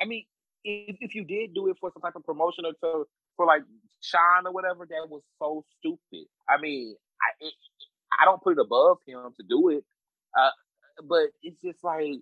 [0.01, 0.25] I mean
[0.63, 3.63] if, if you did do it for some type of promotion or to for like
[4.01, 6.27] shine or whatever, that was so stupid.
[6.49, 7.53] I mean, I it,
[8.19, 9.83] I don't put it above him to do it,
[10.37, 10.49] uh,
[11.07, 12.19] but it's just like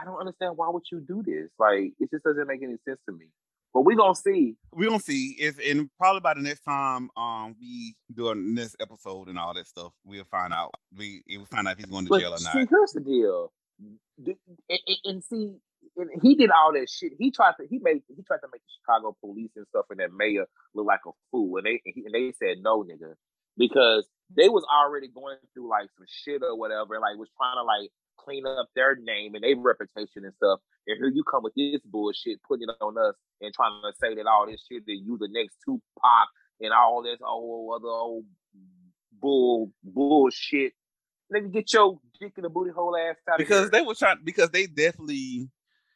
[0.00, 1.50] I don't understand why would you do this.
[1.58, 3.26] Like it just doesn't make any sense to me.
[3.74, 4.56] But we're gonna see.
[4.72, 8.76] We're gonna see if and probably by the next time um we do a next
[8.80, 10.70] episode and all that stuff, we'll find out.
[10.96, 12.68] We we'll find out if he's going to but jail or see, not.
[12.70, 15.56] Here's the deal, and, and see
[15.96, 17.12] and he did all that shit.
[17.18, 20.00] He tried to he made he tried to make the Chicago police and stuff and
[20.00, 23.14] that mayor look like a fool, and they and they said no, nigga,
[23.56, 27.62] because they was already going through like some shit or whatever, like was trying to
[27.62, 30.60] like clean up their name and their reputation and stuff.
[30.86, 34.14] And here you come with this bullshit, putting it on us and trying to say
[34.14, 36.28] that all this shit that you the next Tupac
[36.60, 38.24] and all this old other old
[39.20, 40.72] bull bullshit.
[41.32, 44.50] Nigga, get your dick in the booty hole ass out because they were trying because
[44.50, 45.48] they definitely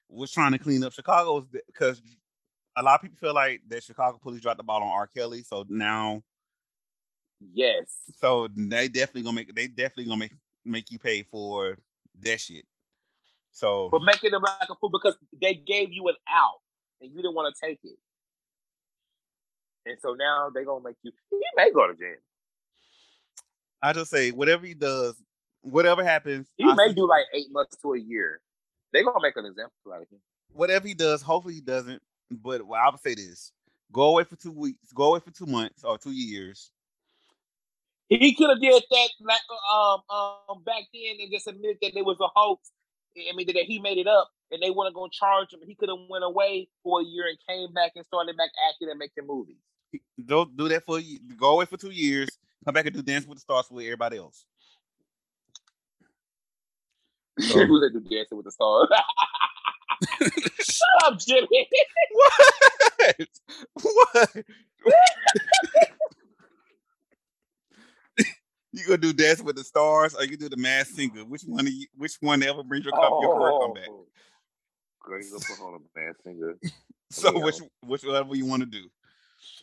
[0.09, 2.01] was trying to clean up Chicago's because
[2.77, 5.07] a lot of people feel like that Chicago police dropped the ball on R.
[5.07, 6.23] Kelly, so now,
[7.53, 7.85] yes,
[8.19, 10.35] so they definitely gonna make they definitely gonna make
[10.65, 11.77] make you pay for
[12.21, 12.65] that shit.
[13.53, 16.61] So, but making them like a fool because they gave you an out
[17.01, 17.99] and you didn't want to take it,
[19.87, 21.13] and so now they gonna make you.
[21.31, 22.17] He may go to jail.
[23.83, 25.15] I just say whatever he does,
[25.63, 28.41] whatever happens, he I may see- do like eight months to a year.
[28.93, 30.21] They gonna make an example out of him.
[30.53, 31.23] whatever he does.
[31.23, 32.03] Hopefully he doesn't.
[32.31, 33.53] But well, I would say this:
[33.93, 36.71] go away for two weeks, go away for two months or two years.
[38.09, 39.41] He could have did that like,
[39.73, 42.71] um um back then and just admit that it was a hoax.
[43.17, 45.61] I mean that he made it up and they weren't gonna charge him.
[45.67, 48.89] He could have went away for a year and came back and started back acting
[48.91, 49.57] and making movies.
[50.25, 51.19] Don't do that for you.
[51.37, 52.29] Go away for two years.
[52.65, 54.45] Come back and do Dance with the Stars with everybody else.
[57.41, 58.89] So- Who's that do dancing with the stars?
[60.61, 61.69] Shut up, Jimmy.
[62.13, 63.29] what?
[63.83, 64.37] what?
[68.73, 71.25] you gonna do Dancing with the Stars or you do the Masked Singer?
[71.25, 71.67] Which one?
[71.67, 73.89] You, which one ever brings your, come, your career come back?
[73.89, 74.07] Oh,
[75.05, 76.55] girl, you gonna put on a man singer.
[77.11, 77.45] So Yeah.
[77.45, 78.89] which which whatever you want to do.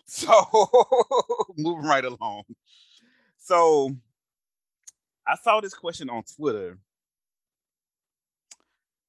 [0.07, 0.31] So
[1.57, 2.43] moving right along.
[3.37, 3.91] So
[5.27, 6.77] I saw this question on Twitter.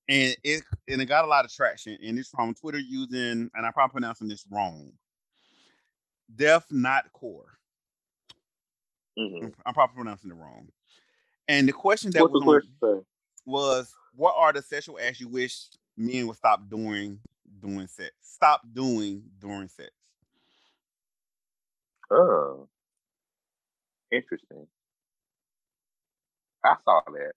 [0.09, 1.99] And it and it got a lot of traction.
[2.03, 4.93] And it's from Twitter using, and I'm probably pronouncing this wrong.
[6.35, 7.59] Def not core.
[9.19, 9.49] Mm-hmm.
[9.64, 10.69] I'm probably pronouncing it wrong.
[11.49, 13.05] And the question that What's was, on-
[13.45, 17.21] was what are the sexual acts you wish men would stop doing
[17.61, 18.12] doing sex?
[18.21, 19.91] Stop doing during sex.
[22.11, 22.69] Oh,
[24.12, 24.67] interesting.
[26.64, 27.33] I saw that.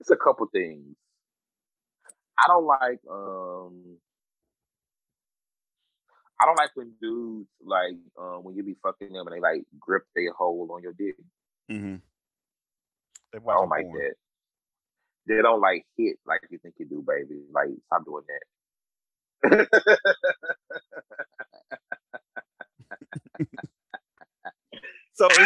[0.00, 0.96] It's a couple things.
[2.38, 3.96] I don't like um
[6.40, 9.62] I don't like when dudes like um when you be fucking them and they like
[9.78, 11.16] grip their hole on your dick.
[11.70, 11.96] Mm-hmm.
[13.32, 14.14] They I don't like that.
[15.26, 17.42] They don't like hit like you think you do, baby.
[17.52, 18.24] Like stop doing
[19.42, 19.68] that.
[25.20, 25.36] So it's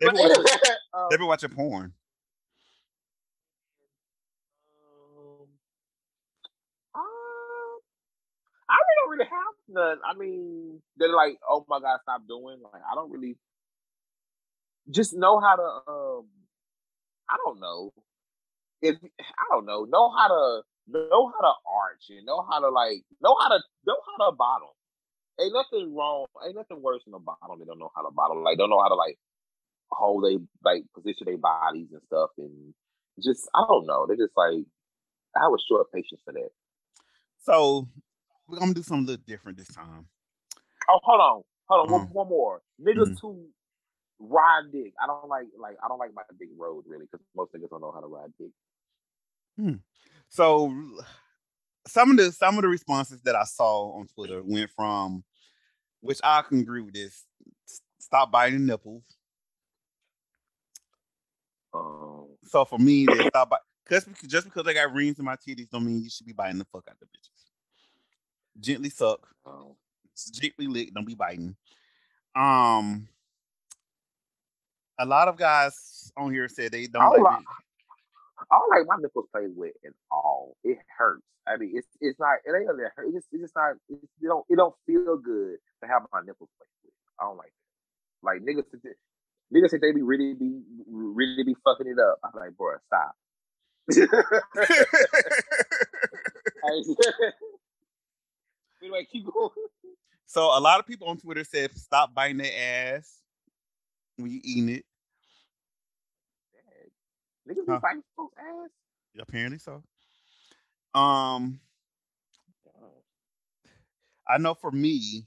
[0.00, 0.44] they've been, watching,
[0.94, 1.92] um, they watching porn.
[5.14, 5.46] Um,
[6.92, 7.78] um,
[8.68, 8.76] I
[9.12, 9.98] really have none.
[10.04, 12.58] I mean, they're like, oh my god, stop doing.
[12.62, 13.36] Like, I don't really
[14.90, 15.90] just know how to.
[15.90, 16.26] Um,
[17.30, 17.92] I don't know
[18.80, 19.84] if I don't know.
[19.84, 23.60] Know how to know how to arch and know how to like know how to
[23.86, 24.76] know how to bottle.
[25.40, 26.26] Ain't nothing wrong.
[26.44, 27.56] Ain't nothing worse than a bottle.
[27.58, 28.42] They don't know how to bottle.
[28.44, 29.18] Like, don't know how to like
[29.90, 32.74] hold they like position their bodies and stuff and
[33.22, 34.06] just I don't know.
[34.06, 34.64] They're just like
[35.36, 36.50] I a short patience for that.
[37.44, 37.88] So
[38.48, 40.06] we're gonna do something a little different this time.
[40.88, 42.12] Oh, hold on, hold on, one, Mhm.
[42.12, 42.62] one more.
[42.80, 43.48] Niggas who
[44.18, 44.94] ride dick.
[45.02, 47.80] I don't like like I don't like my dick road really because most niggas don't
[47.80, 48.50] know how to ride dick.
[50.28, 50.72] So
[51.86, 55.24] some of the some of the responses that I saw on Twitter went from,
[56.00, 57.24] which I can agree with this.
[57.98, 59.04] Stop biting nipples.
[61.74, 65.36] Um, So for me, they stop by because just because I got rings in my
[65.36, 67.31] titties don't mean you should be biting the fuck out the bitches.
[68.60, 69.74] Gently suck, um,
[70.32, 71.56] gently lick, don't be biting.
[72.34, 73.08] Um,
[74.98, 77.32] a lot of guys on here said they don't I don't like.
[77.34, 77.44] like-
[78.50, 80.56] I don't like my nipples played with at all.
[80.64, 81.22] It hurts.
[81.46, 82.38] I mean, it's it's not.
[82.44, 83.06] It ain't that hurt.
[83.06, 83.74] It's just, it's just not.
[83.88, 84.44] It don't.
[84.50, 86.92] It don't feel good to have my nipples played with.
[87.20, 88.26] I don't like that.
[88.26, 88.64] Like niggas,
[89.54, 92.18] niggas think they be really be really be fucking it up.
[92.24, 93.14] I'm like, bro, stop.
[98.82, 99.50] anyway, keep going.
[100.26, 103.20] so a lot of people on Twitter said stop biting their ass
[104.16, 104.84] when you eating it.
[107.48, 107.80] Niggas be Huh.
[107.80, 108.70] fighting folks' ass.
[109.20, 109.82] Apparently so.
[110.94, 111.60] Um,
[114.28, 115.26] I know for me,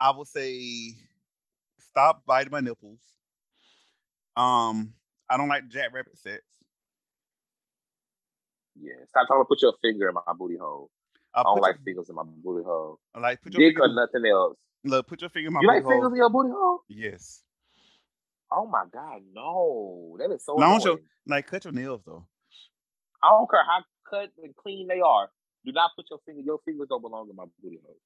[0.00, 0.94] I would say
[1.78, 3.00] stop biting my nipples.
[4.36, 4.94] Um,
[5.28, 6.42] I don't like jackrabbit sex.
[8.78, 10.90] Yeah, stop trying to put your finger in my booty hole.
[11.36, 12.98] I don't like your, fingers in my booty hole.
[13.14, 14.56] I like put your Dick or nothing else.
[14.84, 16.80] look, put your finger in my You like booty fingers in your booty hole?
[16.88, 17.42] Yes.
[18.50, 20.16] Oh my god, no!
[20.18, 22.26] That is so Long show- Like cut your nails though.
[23.22, 25.28] I don't care how cut and clean they are.
[25.64, 26.40] Do not put your finger.
[26.42, 27.98] Your fingers don't belong in my booty hole.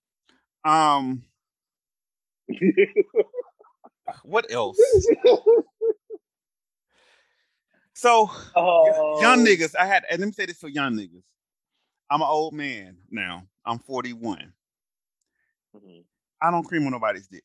[0.64, 1.22] Um,
[4.24, 4.78] what else?
[8.00, 11.22] So oh, young niggas, I had and let me say this for young niggas.
[12.10, 13.44] I'm an old man now.
[13.66, 14.52] I'm 41.
[15.76, 16.04] Mhm.
[16.42, 17.44] I don't cream on nobody's dick.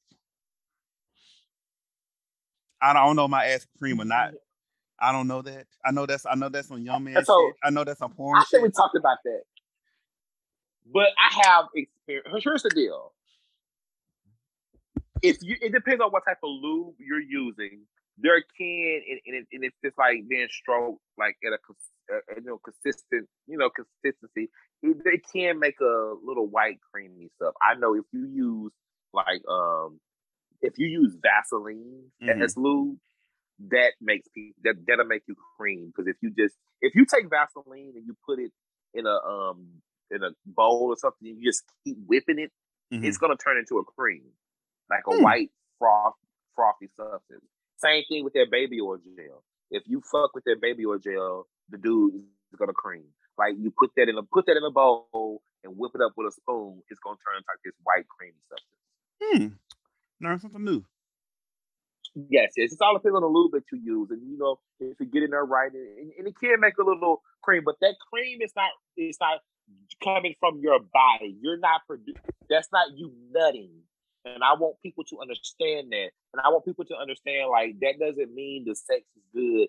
[2.81, 4.33] I don't know my ass cream or not.
[4.99, 5.67] I don't know that.
[5.85, 7.55] I know that's I know that's on young man So, shit.
[7.63, 9.43] I know that's on porn I think we talked about that.
[10.93, 12.43] But I have experience.
[12.43, 13.13] Here's the deal.
[15.21, 17.81] If you, it depends on what type of lube you're using.
[18.17, 21.91] There can, and, and, it, and it's just like being stroked, like at a, cons-
[22.13, 24.49] uh, you know, consistent, you know, consistency.
[24.83, 27.53] It, they can make a little white creamy stuff.
[27.61, 28.71] I know if you use
[29.13, 29.99] like, um,
[30.61, 32.41] if you use Vaseline Mhm.
[32.41, 32.97] as lube,
[33.69, 35.87] that makes people that that'll make you cream.
[35.87, 38.51] Because if you just if you take Vaseline and you put it
[38.93, 42.51] in a um in a bowl or something, you just keep whipping it,
[42.93, 43.03] Mhm.
[43.05, 44.23] it's gonna turn into a cream,
[44.89, 45.23] like a Hmm.
[45.23, 46.15] white froth
[46.55, 47.45] frothy substance.
[47.77, 49.43] Same thing with their baby oil gel.
[49.71, 52.23] If you fuck with their baby oil gel, the dude is
[52.57, 53.05] gonna cream.
[53.37, 56.13] Like you put that in a put that in a bowl and whip it up
[56.15, 59.59] with a spoon, it's gonna turn into like this white creamy substance.
[60.21, 60.25] Hmm.
[60.25, 60.85] Learn something new.
[62.15, 64.97] Yes, yes, it's all depends on the lube that you use, and you know if
[65.01, 67.95] you get in there right, and, and it can make a little cream, but that
[68.09, 69.39] cream is not it's not
[70.01, 71.35] coming from your body.
[71.41, 72.21] You're not producing.
[72.49, 73.71] That's not you nutting.
[74.25, 77.99] And I want people to understand that, and I want people to understand like that
[77.99, 79.67] doesn't mean the sex is good.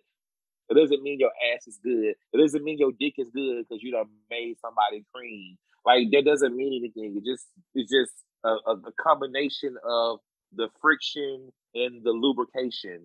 [0.69, 2.15] It doesn't mean your ass is good.
[2.33, 5.59] It doesn't mean your dick is good because you done made somebody cream.
[5.85, 7.17] Like that doesn't mean anything.
[7.17, 8.13] It just it's just
[8.45, 10.21] a, a, a combination of
[10.55, 13.01] the friction and the lubrication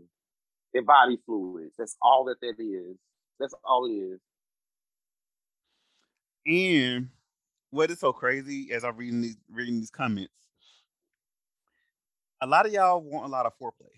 [0.74, 1.76] and body fluids.
[1.78, 2.97] That's all that that is.
[3.39, 4.20] That's all it is.
[6.45, 7.10] And
[7.70, 10.34] what is so crazy as I'm reading these reading these comments,
[12.42, 13.94] a lot of y'all want a lot of foreplay.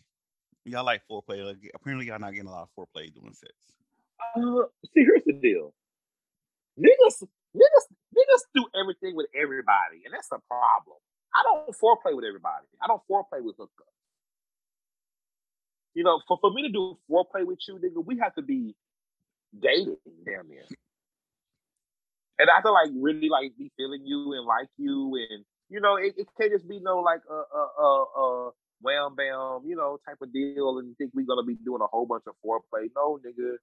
[0.66, 1.46] Y'all like foreplay.
[1.46, 3.54] Like, apparently, y'all not getting a lot of foreplay doing sex.
[4.36, 5.74] Uh, see, here's the deal.
[6.80, 7.24] Niggas,
[7.56, 10.98] niggas, niggas do everything with everybody, and that's a problem.
[11.34, 12.66] I don't foreplay with everybody.
[12.82, 13.94] I don't foreplay with hookups.
[15.94, 18.76] You know, for, for me to do foreplay with you, nigga, we have to be
[19.60, 20.66] dating damn near.
[22.40, 25.82] And I have to like really like be feeling you and like you and you
[25.82, 28.52] know, it, it can't just be no like a uh uh uh
[28.82, 32.06] wham bam, you know, type of deal and think we're gonna be doing a whole
[32.06, 32.90] bunch of foreplay.
[32.96, 33.56] No, nigga.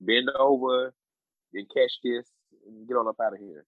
[0.00, 0.92] Bend over
[1.54, 2.26] and catch this
[2.66, 3.64] and get on up out of here.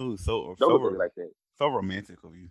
[0.00, 1.30] Ooh, so so, look at me ro- like that.
[1.58, 2.48] so romantic of you.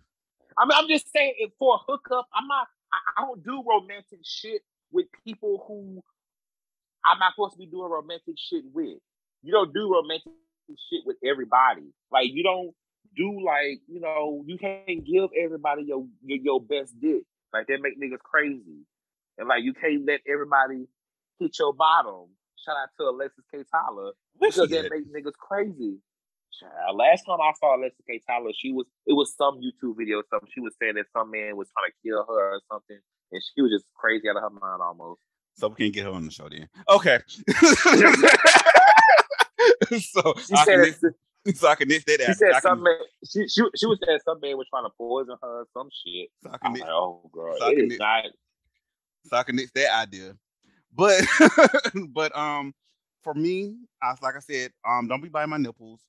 [0.57, 2.67] I mean, I'm just saying, for a hookup, I'm not.
[2.91, 6.03] I, I don't do romantic shit with people who
[7.05, 8.99] I'm not supposed to be doing romantic shit with.
[9.43, 10.33] You don't do romantic
[10.69, 11.93] shit with everybody.
[12.11, 12.73] Like you don't
[13.15, 17.23] do like you know you can't give everybody your your, your best dick.
[17.53, 18.85] Like that make niggas crazy,
[19.37, 20.87] and like you can't let everybody
[21.39, 22.27] hit your bottom.
[22.63, 23.63] Shout out to Alexis K.
[23.71, 25.97] Tyler because that makes niggas crazy.
[26.59, 28.21] Child, last time I saw Alexis K.
[28.25, 30.49] Tyler, she was it was some YouTube video or something.
[30.53, 32.99] She was saying that some man was trying to kill her or something,
[33.31, 35.21] and she was just crazy out of her mind almost.
[35.55, 36.69] So we can't get her on the show then.
[36.87, 37.19] Okay.
[39.99, 41.15] so She I said can
[41.55, 42.97] so I can that she said can, some man
[43.27, 46.29] she, she she was saying some man was trying to poison her some shit.
[46.43, 48.25] so I can I'm like, oh girl, so I it can is not
[49.25, 50.35] so I can nix that idea.
[50.93, 51.25] But
[52.09, 52.73] but um
[53.23, 56.01] for me, I like I said, um don't be biting my nipples.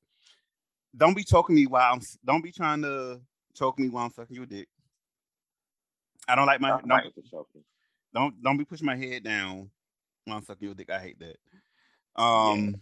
[0.97, 3.21] Don't be choking me while I'm don't be trying to
[3.55, 4.69] choke me while I'm sucking your dick.
[6.29, 7.15] I don't like my don't,
[8.15, 9.71] don't don't be pushing my head down
[10.25, 10.91] while I'm sucking your dick.
[10.91, 12.23] I hate that.
[12.23, 12.75] Um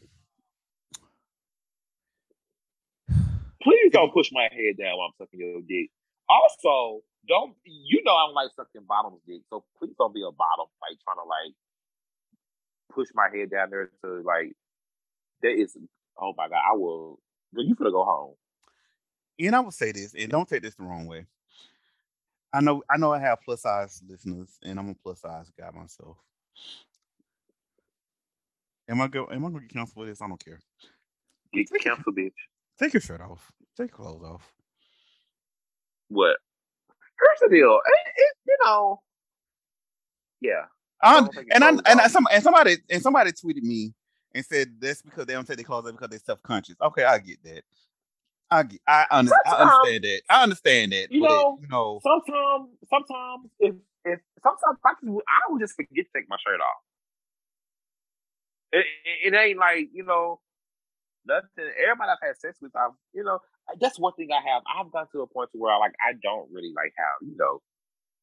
[3.62, 5.90] Please don't push my head down while I'm sucking your dick.
[6.28, 10.32] Also, don't you know I don't like sucking bottom's dick, so please don't be a
[10.32, 11.54] bottom like trying to like
[12.94, 14.52] push my head down there to like
[15.42, 15.76] that is
[16.18, 17.20] oh my god, I will
[17.56, 18.34] you finna go home.
[19.38, 21.26] and I will say this, and don't take this the wrong way.
[22.52, 25.70] I know I know I have plus size listeners, and I'm a plus size guy
[25.70, 26.16] myself.
[28.88, 29.28] Am I go?
[29.30, 30.20] Am I gonna get canceled for this?
[30.20, 30.60] I don't care.
[31.52, 32.32] Get canceled, bitch.
[32.80, 33.52] Take your shirt off.
[33.76, 34.52] Take your clothes off.
[36.08, 36.38] What?
[36.88, 37.74] Here's the deal.
[37.74, 39.02] It, it, you know,
[40.40, 40.64] yeah.
[41.02, 43.92] I, Don't and I clothes and I, some and somebody and somebody tweeted me
[44.34, 46.76] and said that's because they don't take their clothes off because they're self conscious.
[46.80, 47.62] Okay, I get that.
[48.50, 48.80] I get.
[48.86, 50.22] I, under, I understand that.
[50.30, 51.12] I understand that.
[51.12, 52.00] You but, know, you know.
[52.02, 53.74] Sometimes, sometimes if
[54.06, 56.82] if sometimes I, just, I would just forget to take my shirt off.
[58.72, 60.40] It, it, it ain't like you know
[61.26, 61.70] nothing.
[61.82, 63.40] Everybody I've had sex with, I've you know
[63.80, 64.62] that's one thing I have.
[64.66, 67.36] I've gotten to a point to where I like I don't really like have you
[67.38, 67.60] know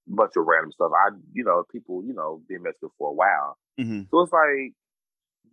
[0.08, 0.92] bunch of random stuff.
[0.96, 4.34] I you know people you know been messed with for a while, hmm so it's
[4.34, 4.74] like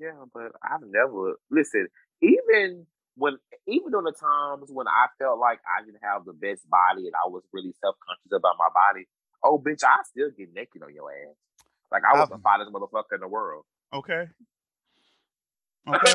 [0.00, 1.88] Yeah, but I've never listen.
[2.22, 2.86] Even
[3.16, 7.06] when, even during the times when I felt like I didn't have the best body
[7.06, 9.06] and I was really self conscious about my body,
[9.42, 11.36] oh bitch, I still get naked on your ass.
[11.92, 13.64] Like I was I've, the finest motherfucker in the world.
[13.92, 14.26] Okay.
[15.86, 16.14] Okay.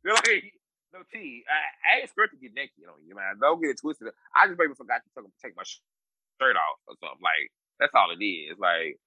[0.04, 0.54] You're like,
[0.92, 1.44] no T.
[1.46, 3.38] I, I ain't scared to get naked on you, man.
[3.40, 4.08] Don't get it twisted.
[4.34, 7.22] I just maybe forgot to take my shirt off or something.
[7.22, 8.58] Like that's all it is.
[8.58, 8.98] Like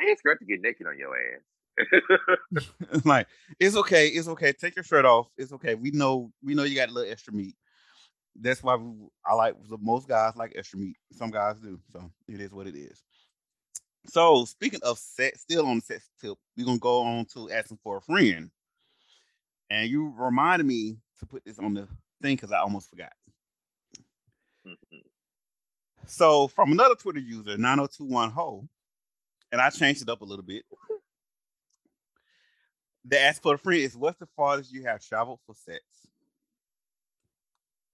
[0.00, 1.42] I ain't scared to get naked on your ass.
[3.04, 3.26] like
[3.58, 4.52] it's okay, it's okay.
[4.52, 5.28] Take your shirt off.
[5.36, 5.74] It's okay.
[5.74, 7.56] We know we know you got a little extra meat.
[8.34, 8.92] That's why we,
[9.26, 10.96] I like most guys like extra meat.
[11.12, 11.80] Some guys do.
[11.92, 13.02] So it is what it is.
[14.06, 17.98] So speaking of sex, still on sex tip, we're gonna go on to asking for
[17.98, 18.50] a friend.
[19.72, 21.88] And you reminded me to put this on the
[22.20, 23.14] thing because I almost forgot.
[24.66, 24.98] Mm-hmm.
[26.04, 28.68] So from another Twitter user, 9021 Ho,
[29.50, 30.66] and I changed it up a little bit.
[33.06, 35.80] The ask for a friend is what's the farthest you have traveled for sex?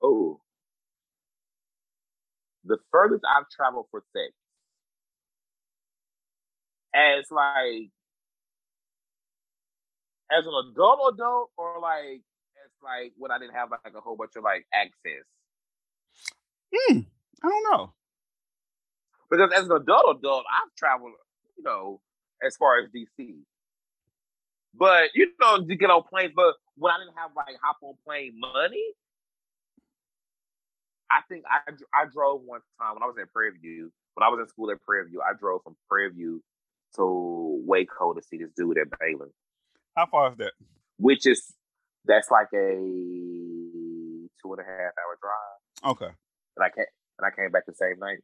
[0.02, 0.40] Oh.
[2.64, 4.32] The furthest I've traveled for sex.
[6.92, 7.92] As like
[10.30, 12.22] as an adult adult or like
[12.64, 15.24] as like when I didn't have like a whole bunch of like access?
[16.74, 17.00] Hmm.
[17.42, 17.92] I don't know.
[19.30, 21.12] Because as an adult adult, I've traveled,
[21.56, 22.00] you know,
[22.44, 23.34] as far as DC.
[24.74, 27.94] But you know, to get on planes, but when I didn't have like hop on
[28.06, 28.84] plane money,
[31.10, 33.90] I think I I drove one time when I was in Prairie View.
[34.14, 36.42] When I was in school at Prairie View, I drove from Prairie View
[36.96, 39.30] to Waco to see this dude at Baylor.
[39.98, 40.52] How far is that?
[40.98, 41.52] Which is
[42.04, 45.90] that's like a two and a half hour drive.
[45.90, 46.12] Okay.
[46.56, 46.84] And I came
[47.18, 48.18] and I came back the same night.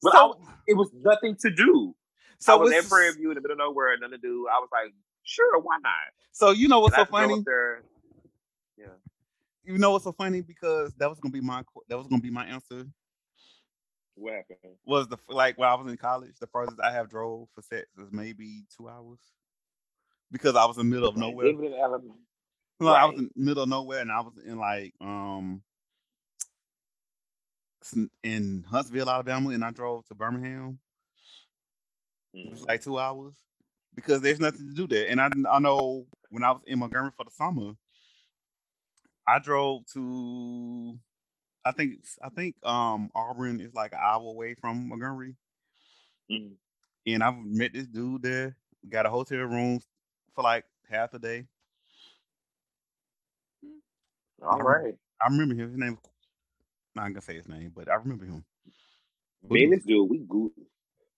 [0.00, 1.94] But so, I, it was nothing to do.
[2.38, 4.48] So I was in Prairie View in the middle of nowhere, nothing to do.
[4.50, 4.94] I was like,
[5.24, 5.92] sure, why not?
[6.32, 7.42] So you know what's and so funny?
[7.44, 7.82] There,
[8.78, 8.86] yeah.
[9.62, 12.30] You know what's so funny because that was gonna be my that was gonna be
[12.30, 12.86] my answer.
[14.14, 14.76] What happened?
[14.86, 17.88] Was the like when I was in college, the furthest I have drove for sex
[17.94, 19.18] was maybe two hours
[20.34, 21.46] because I was in the middle of nowhere.
[21.46, 22.12] Even in Alabama.
[22.80, 23.02] Well, right.
[23.02, 25.62] I was in the middle of nowhere, and I was in like um
[28.24, 30.80] in Huntsville, Alabama, and I drove to Birmingham.
[32.36, 32.46] Mm.
[32.46, 33.34] It was like two hours
[33.94, 35.06] because there's nothing to do there.
[35.08, 37.74] And I I know when I was in Montgomery for the summer,
[39.28, 40.98] I drove to
[41.64, 45.36] I think I think um Auburn is like an hour away from Montgomery.
[46.28, 46.54] Mm.
[47.06, 48.56] And I've met this dude there,
[48.88, 49.78] got a hotel room
[50.34, 51.46] for like half a day.
[53.64, 54.46] Hmm.
[54.46, 54.94] All right.
[55.22, 55.70] I remember him.
[55.70, 55.98] His name
[56.94, 58.44] not gonna say his name, but I remember him.
[59.48, 60.58] Me and this dude, we goofed.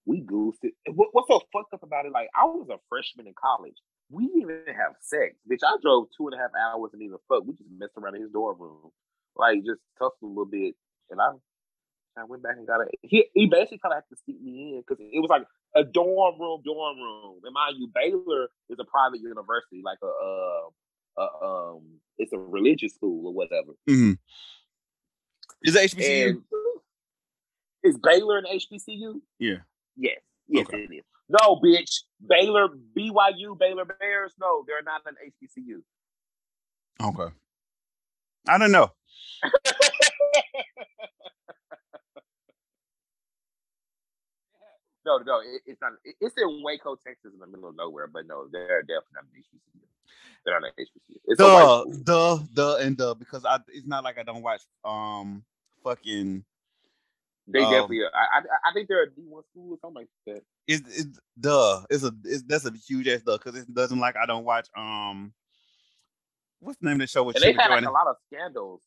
[0.05, 0.75] We goofed it.
[0.95, 2.13] What, what's so fucked up about it?
[2.13, 3.77] Like I was a freshman in college.
[4.11, 5.67] We didn't even have sex, bitch.
[5.67, 7.45] I drove two and a half hours and even fuck.
[7.45, 8.91] We just messed around in his dorm room,
[9.37, 10.75] like just tussled a little bit,
[11.11, 11.31] and I.
[12.17, 12.89] I went back and got it.
[13.03, 15.45] He, he basically kind of had to sneak me in because it was like
[15.75, 17.41] a dorm room, dorm room.
[17.45, 21.83] And mind you, Baylor is a private university, like a, uh, a um,
[22.19, 23.73] it's a religious school or whatever.
[23.89, 24.13] Mm-hmm.
[25.63, 26.29] Is it HBCU?
[26.29, 26.43] And
[27.83, 29.21] is Baylor an HBCU?
[29.39, 29.57] Yeah.
[29.97, 30.19] Yes.
[30.49, 30.87] Yes, okay.
[30.91, 31.05] it is.
[31.29, 32.03] No, bitch.
[32.27, 34.33] Baylor, BYU, Baylor Bears.
[34.41, 35.83] No, they're not an HBCU.
[37.03, 37.35] Okay.
[38.49, 38.93] I don't know.
[45.07, 45.93] no, no, it, it's not.
[46.05, 48.09] It, it's in Waco, Texas, in the middle of nowhere.
[48.09, 49.81] But no, they're definitely not an HBCU.
[50.45, 51.17] They're not an HBCU.
[51.27, 53.59] It's the, the, the, and the because I.
[53.69, 55.45] It's not like I don't watch um
[55.85, 56.45] fucking.
[57.49, 58.01] They um, definitely.
[58.01, 58.11] Are.
[58.13, 60.43] I, I I think they're a D one school or something like that.
[60.67, 61.83] It's it's duh.
[61.89, 64.69] It's a it's that's a huge ass duh because it doesn't like I don't watch
[64.77, 65.33] um.
[66.59, 68.17] What's the name of the show with and Chip they had like a lot of
[68.33, 68.83] scandals.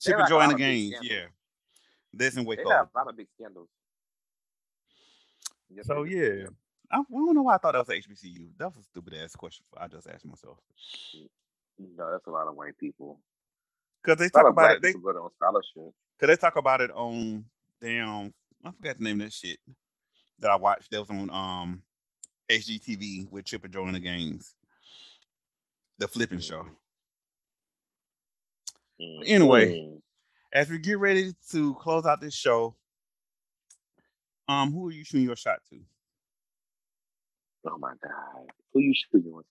[0.00, 1.24] Chip and Joanna Gaines, yeah.
[2.12, 3.68] This and Wake They have a lot of big scandals.
[5.74, 6.46] Yes, so yeah,
[6.90, 8.48] I, I, don't know why I thought that was HBCU.
[8.58, 9.64] That was a stupid ass question.
[9.76, 10.58] I just asked myself.
[11.78, 13.20] No, that's a lot of white people.
[14.02, 14.82] Because they talk about it.
[14.82, 15.92] They go on scholarship.
[16.18, 17.44] Because they talk about it on
[17.80, 18.32] damn.
[18.64, 19.58] I forgot the name of that shit
[20.38, 20.90] that I watched.
[20.90, 21.82] That was on um
[22.50, 24.54] HGTV with Chip and Joanna Gaines.
[25.98, 26.66] The flipping show.
[29.00, 29.22] Mm-hmm.
[29.26, 29.90] Anyway,
[30.52, 32.76] as we get ready to close out this show,
[34.48, 35.80] um, who are you shooting your shot to?
[37.66, 39.46] Oh my god, who you shooting yours?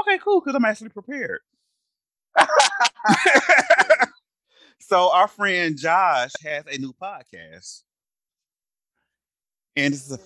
[0.00, 1.40] Okay, cool, because I'm actually prepared.
[4.78, 7.82] so our friend Josh has a new podcast,
[9.74, 10.20] and this is a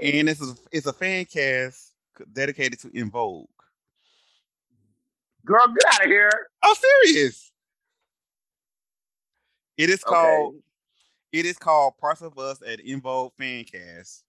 [0.00, 1.92] and this is it's a fan cast
[2.32, 3.48] dedicated to En Vogue.
[5.44, 6.48] Girl, get out of here.
[6.62, 7.50] I'm serious.
[9.76, 10.54] It is called.
[10.54, 10.64] Okay.
[11.32, 14.22] It is called Parts of Us at Vogue Fancast.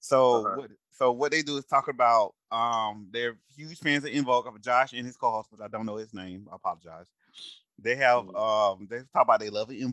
[0.00, 0.56] So uh-huh.
[0.56, 0.70] what?
[0.92, 2.34] So what they do is talk about.
[2.50, 5.86] Um, they're huge fans of En Vogue of Josh and his co-host, but I don't
[5.86, 6.46] know his name.
[6.50, 7.06] I apologize.
[7.82, 8.36] They have mm-hmm.
[8.36, 9.92] um they talk about they love En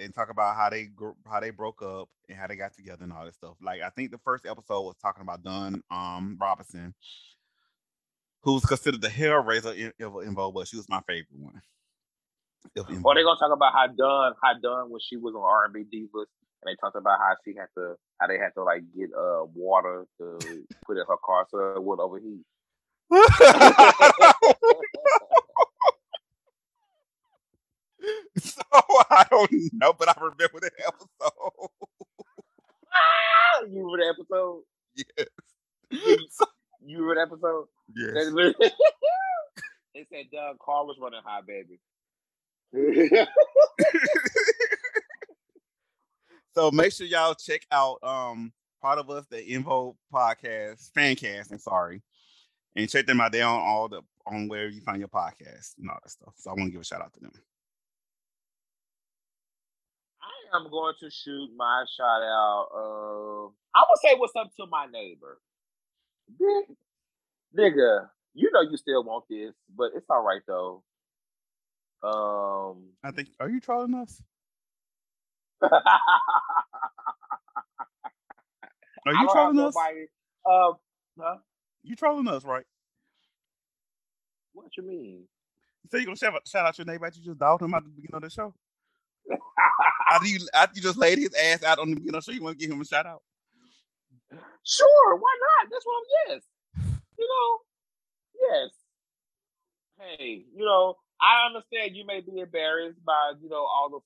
[0.00, 0.90] and talk about how they
[1.26, 3.54] how they broke up and how they got together and all this stuff.
[3.62, 6.94] Like I think the first episode was talking about Dawn um Robinson,
[8.42, 11.62] who's considered the Hellraiser in, En Vogue, but she was my favorite one.
[13.04, 15.74] Or they're gonna talk about how Dawn how Dawn when she was on R and
[15.74, 16.26] B Divas
[16.62, 19.44] and they talked about how she had to how they had to like get uh
[19.54, 20.38] water to
[20.86, 22.44] put in her car so it wouldn't overheat.
[28.38, 28.62] so
[29.10, 31.68] I don't know, but I remember the episode.
[32.94, 34.62] ah, you remember the episode?
[34.94, 35.26] Yes.
[36.80, 37.66] You, remember the episode?
[37.94, 38.32] Yes.
[39.94, 41.78] they said Doug Carl was running high, baby.
[46.54, 48.50] so make sure y'all check out um
[48.80, 51.52] part of us the Vogue podcast fancast.
[51.52, 52.00] I'm sorry,
[52.74, 53.32] and check them out.
[53.32, 56.32] They on all the on where you find your podcast and all that stuff.
[56.36, 57.32] So I want to give a shout out to them.
[60.22, 62.68] I am going to shoot my shout out.
[62.74, 65.40] Uh, I'm gonna say what's up to my neighbor.
[66.38, 66.64] Big
[67.54, 70.82] nigga, you know you still want this, but it's all right though.
[72.02, 73.28] Um, I think.
[73.38, 74.20] Are you trolling us?
[79.06, 79.76] Are you trolling us?
[80.44, 80.74] Um,
[81.18, 81.36] huh?
[81.82, 82.64] You trolling us, right?
[84.52, 85.24] What you mean?
[85.84, 87.90] You say you gonna shout, shout out your neighbor you just dogged him at the
[87.90, 88.54] beginning of the show?
[90.10, 92.36] after you after you just laid his ass out on the beginning of the show,
[92.36, 93.22] you want to give him a shout out?
[94.64, 95.70] Sure, why not?
[95.70, 96.42] That's what I'm yes.
[97.18, 97.58] You know,
[98.40, 98.70] yes.
[99.98, 104.00] Hey, you know, I understand you may be embarrassed by, you know, all the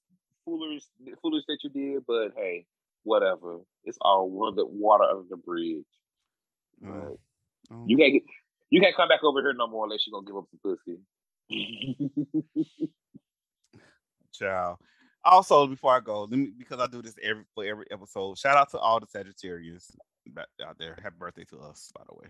[0.44, 0.82] foolish
[1.22, 2.66] foolish that you did, but hey,
[3.04, 3.60] whatever.
[3.84, 5.84] It's all the water under the bridge.
[6.86, 7.18] Oh.
[7.86, 8.22] You can't get,
[8.70, 11.00] you can't come back over here no more unless you're gonna give up some pussy.
[14.34, 14.78] Ciao.
[15.24, 18.70] Also, before I go, me, because I do this every for every episode, shout out
[18.70, 19.90] to all the Sagittarius
[20.64, 20.96] out there.
[21.02, 22.28] Happy birthday to us, by the way.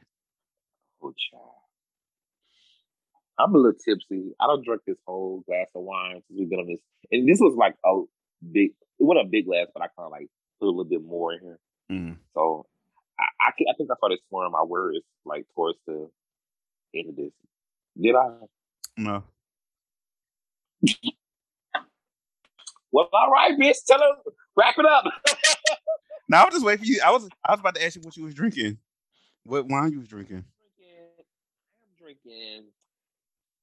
[1.03, 1.66] Oh, child.
[3.39, 4.33] I'm a little tipsy.
[4.41, 6.81] I don't drink this whole glass of wine since we've been on this.
[7.13, 8.03] And this was like a
[8.51, 11.05] big, it wasn't a big glass, but I kind of like put a little bit
[11.05, 11.59] more in here.
[11.91, 12.17] Mm.
[12.35, 12.67] So
[13.19, 16.09] I, I, I, think I started swearing my words like towards the
[16.95, 17.33] end of this.
[18.01, 18.29] Did I?
[18.97, 19.25] No.
[22.93, 23.77] well, all right, bitch.
[23.87, 24.13] Tell her,
[24.57, 25.05] wrap it up.
[26.29, 27.01] now I was just waiting for you.
[27.05, 28.79] I was I was about to ask you what you was drinking.
[29.45, 30.45] What wine you was drinking?
[31.83, 32.65] I'm drinking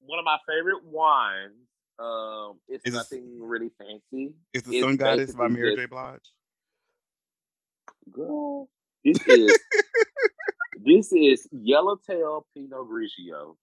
[0.06, 1.54] one of my favorite wines.
[2.00, 4.34] Um, it's is nothing it, really fancy.
[4.54, 5.86] Is the it's Sun Goddess by Mary J.
[5.86, 6.20] Blige?
[8.12, 8.68] Girl,
[9.06, 9.60] this is
[10.86, 13.56] this is Yellowtail Pinot Grigio.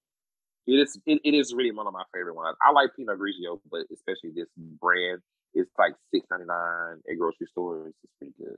[0.66, 2.56] It is it, it is really one of my favorite ones.
[2.66, 5.20] I like Pinot Grigio, but especially this brand.
[5.52, 7.92] It's like six ninety nine at grocery stores.
[8.04, 8.56] It's pretty good.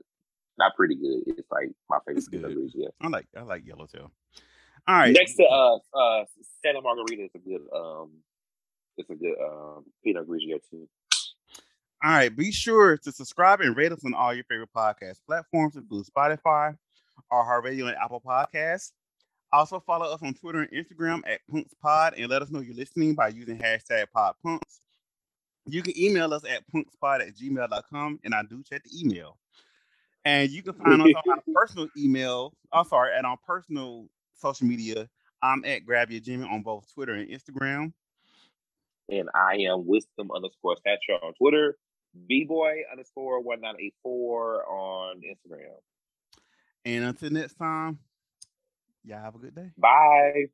[0.59, 1.23] Not pretty good.
[1.25, 2.89] It's like my favorite Pinot Grigio.
[3.01, 4.11] I like I like Yellowtail.
[4.87, 5.13] All right.
[5.13, 6.25] Next to uh uh
[6.63, 8.11] Santa Margherita is a good um
[8.97, 10.87] it's a good um Pinot Grigio too.
[12.03, 15.77] All right, be sure to subscribe and rate us on all your favorite podcast platforms,
[15.77, 16.75] including Spotify,
[17.31, 18.91] iHeartRadio, and Apple Podcasts.
[19.53, 23.15] Also, follow us on Twitter and Instagram at PunksPod and let us know you're listening
[23.15, 24.79] by using hashtag PodPunks.
[25.65, 29.37] You can email us at punkspod at gmail.com, and I do check the email.
[30.25, 32.53] And you can find us on our personal email.
[32.73, 34.07] I'm oh, sorry, at our personal
[34.43, 35.07] social media.
[35.41, 37.93] I'm at Grab Your Jimmy on both Twitter and Instagram.
[39.09, 41.77] And I am Wisdom underscore Stature on Twitter,
[42.27, 45.75] B Boy underscore 1984 on Instagram.
[46.85, 47.99] And until next time,
[49.05, 49.71] y'all have a good day.
[49.77, 50.45] Bye.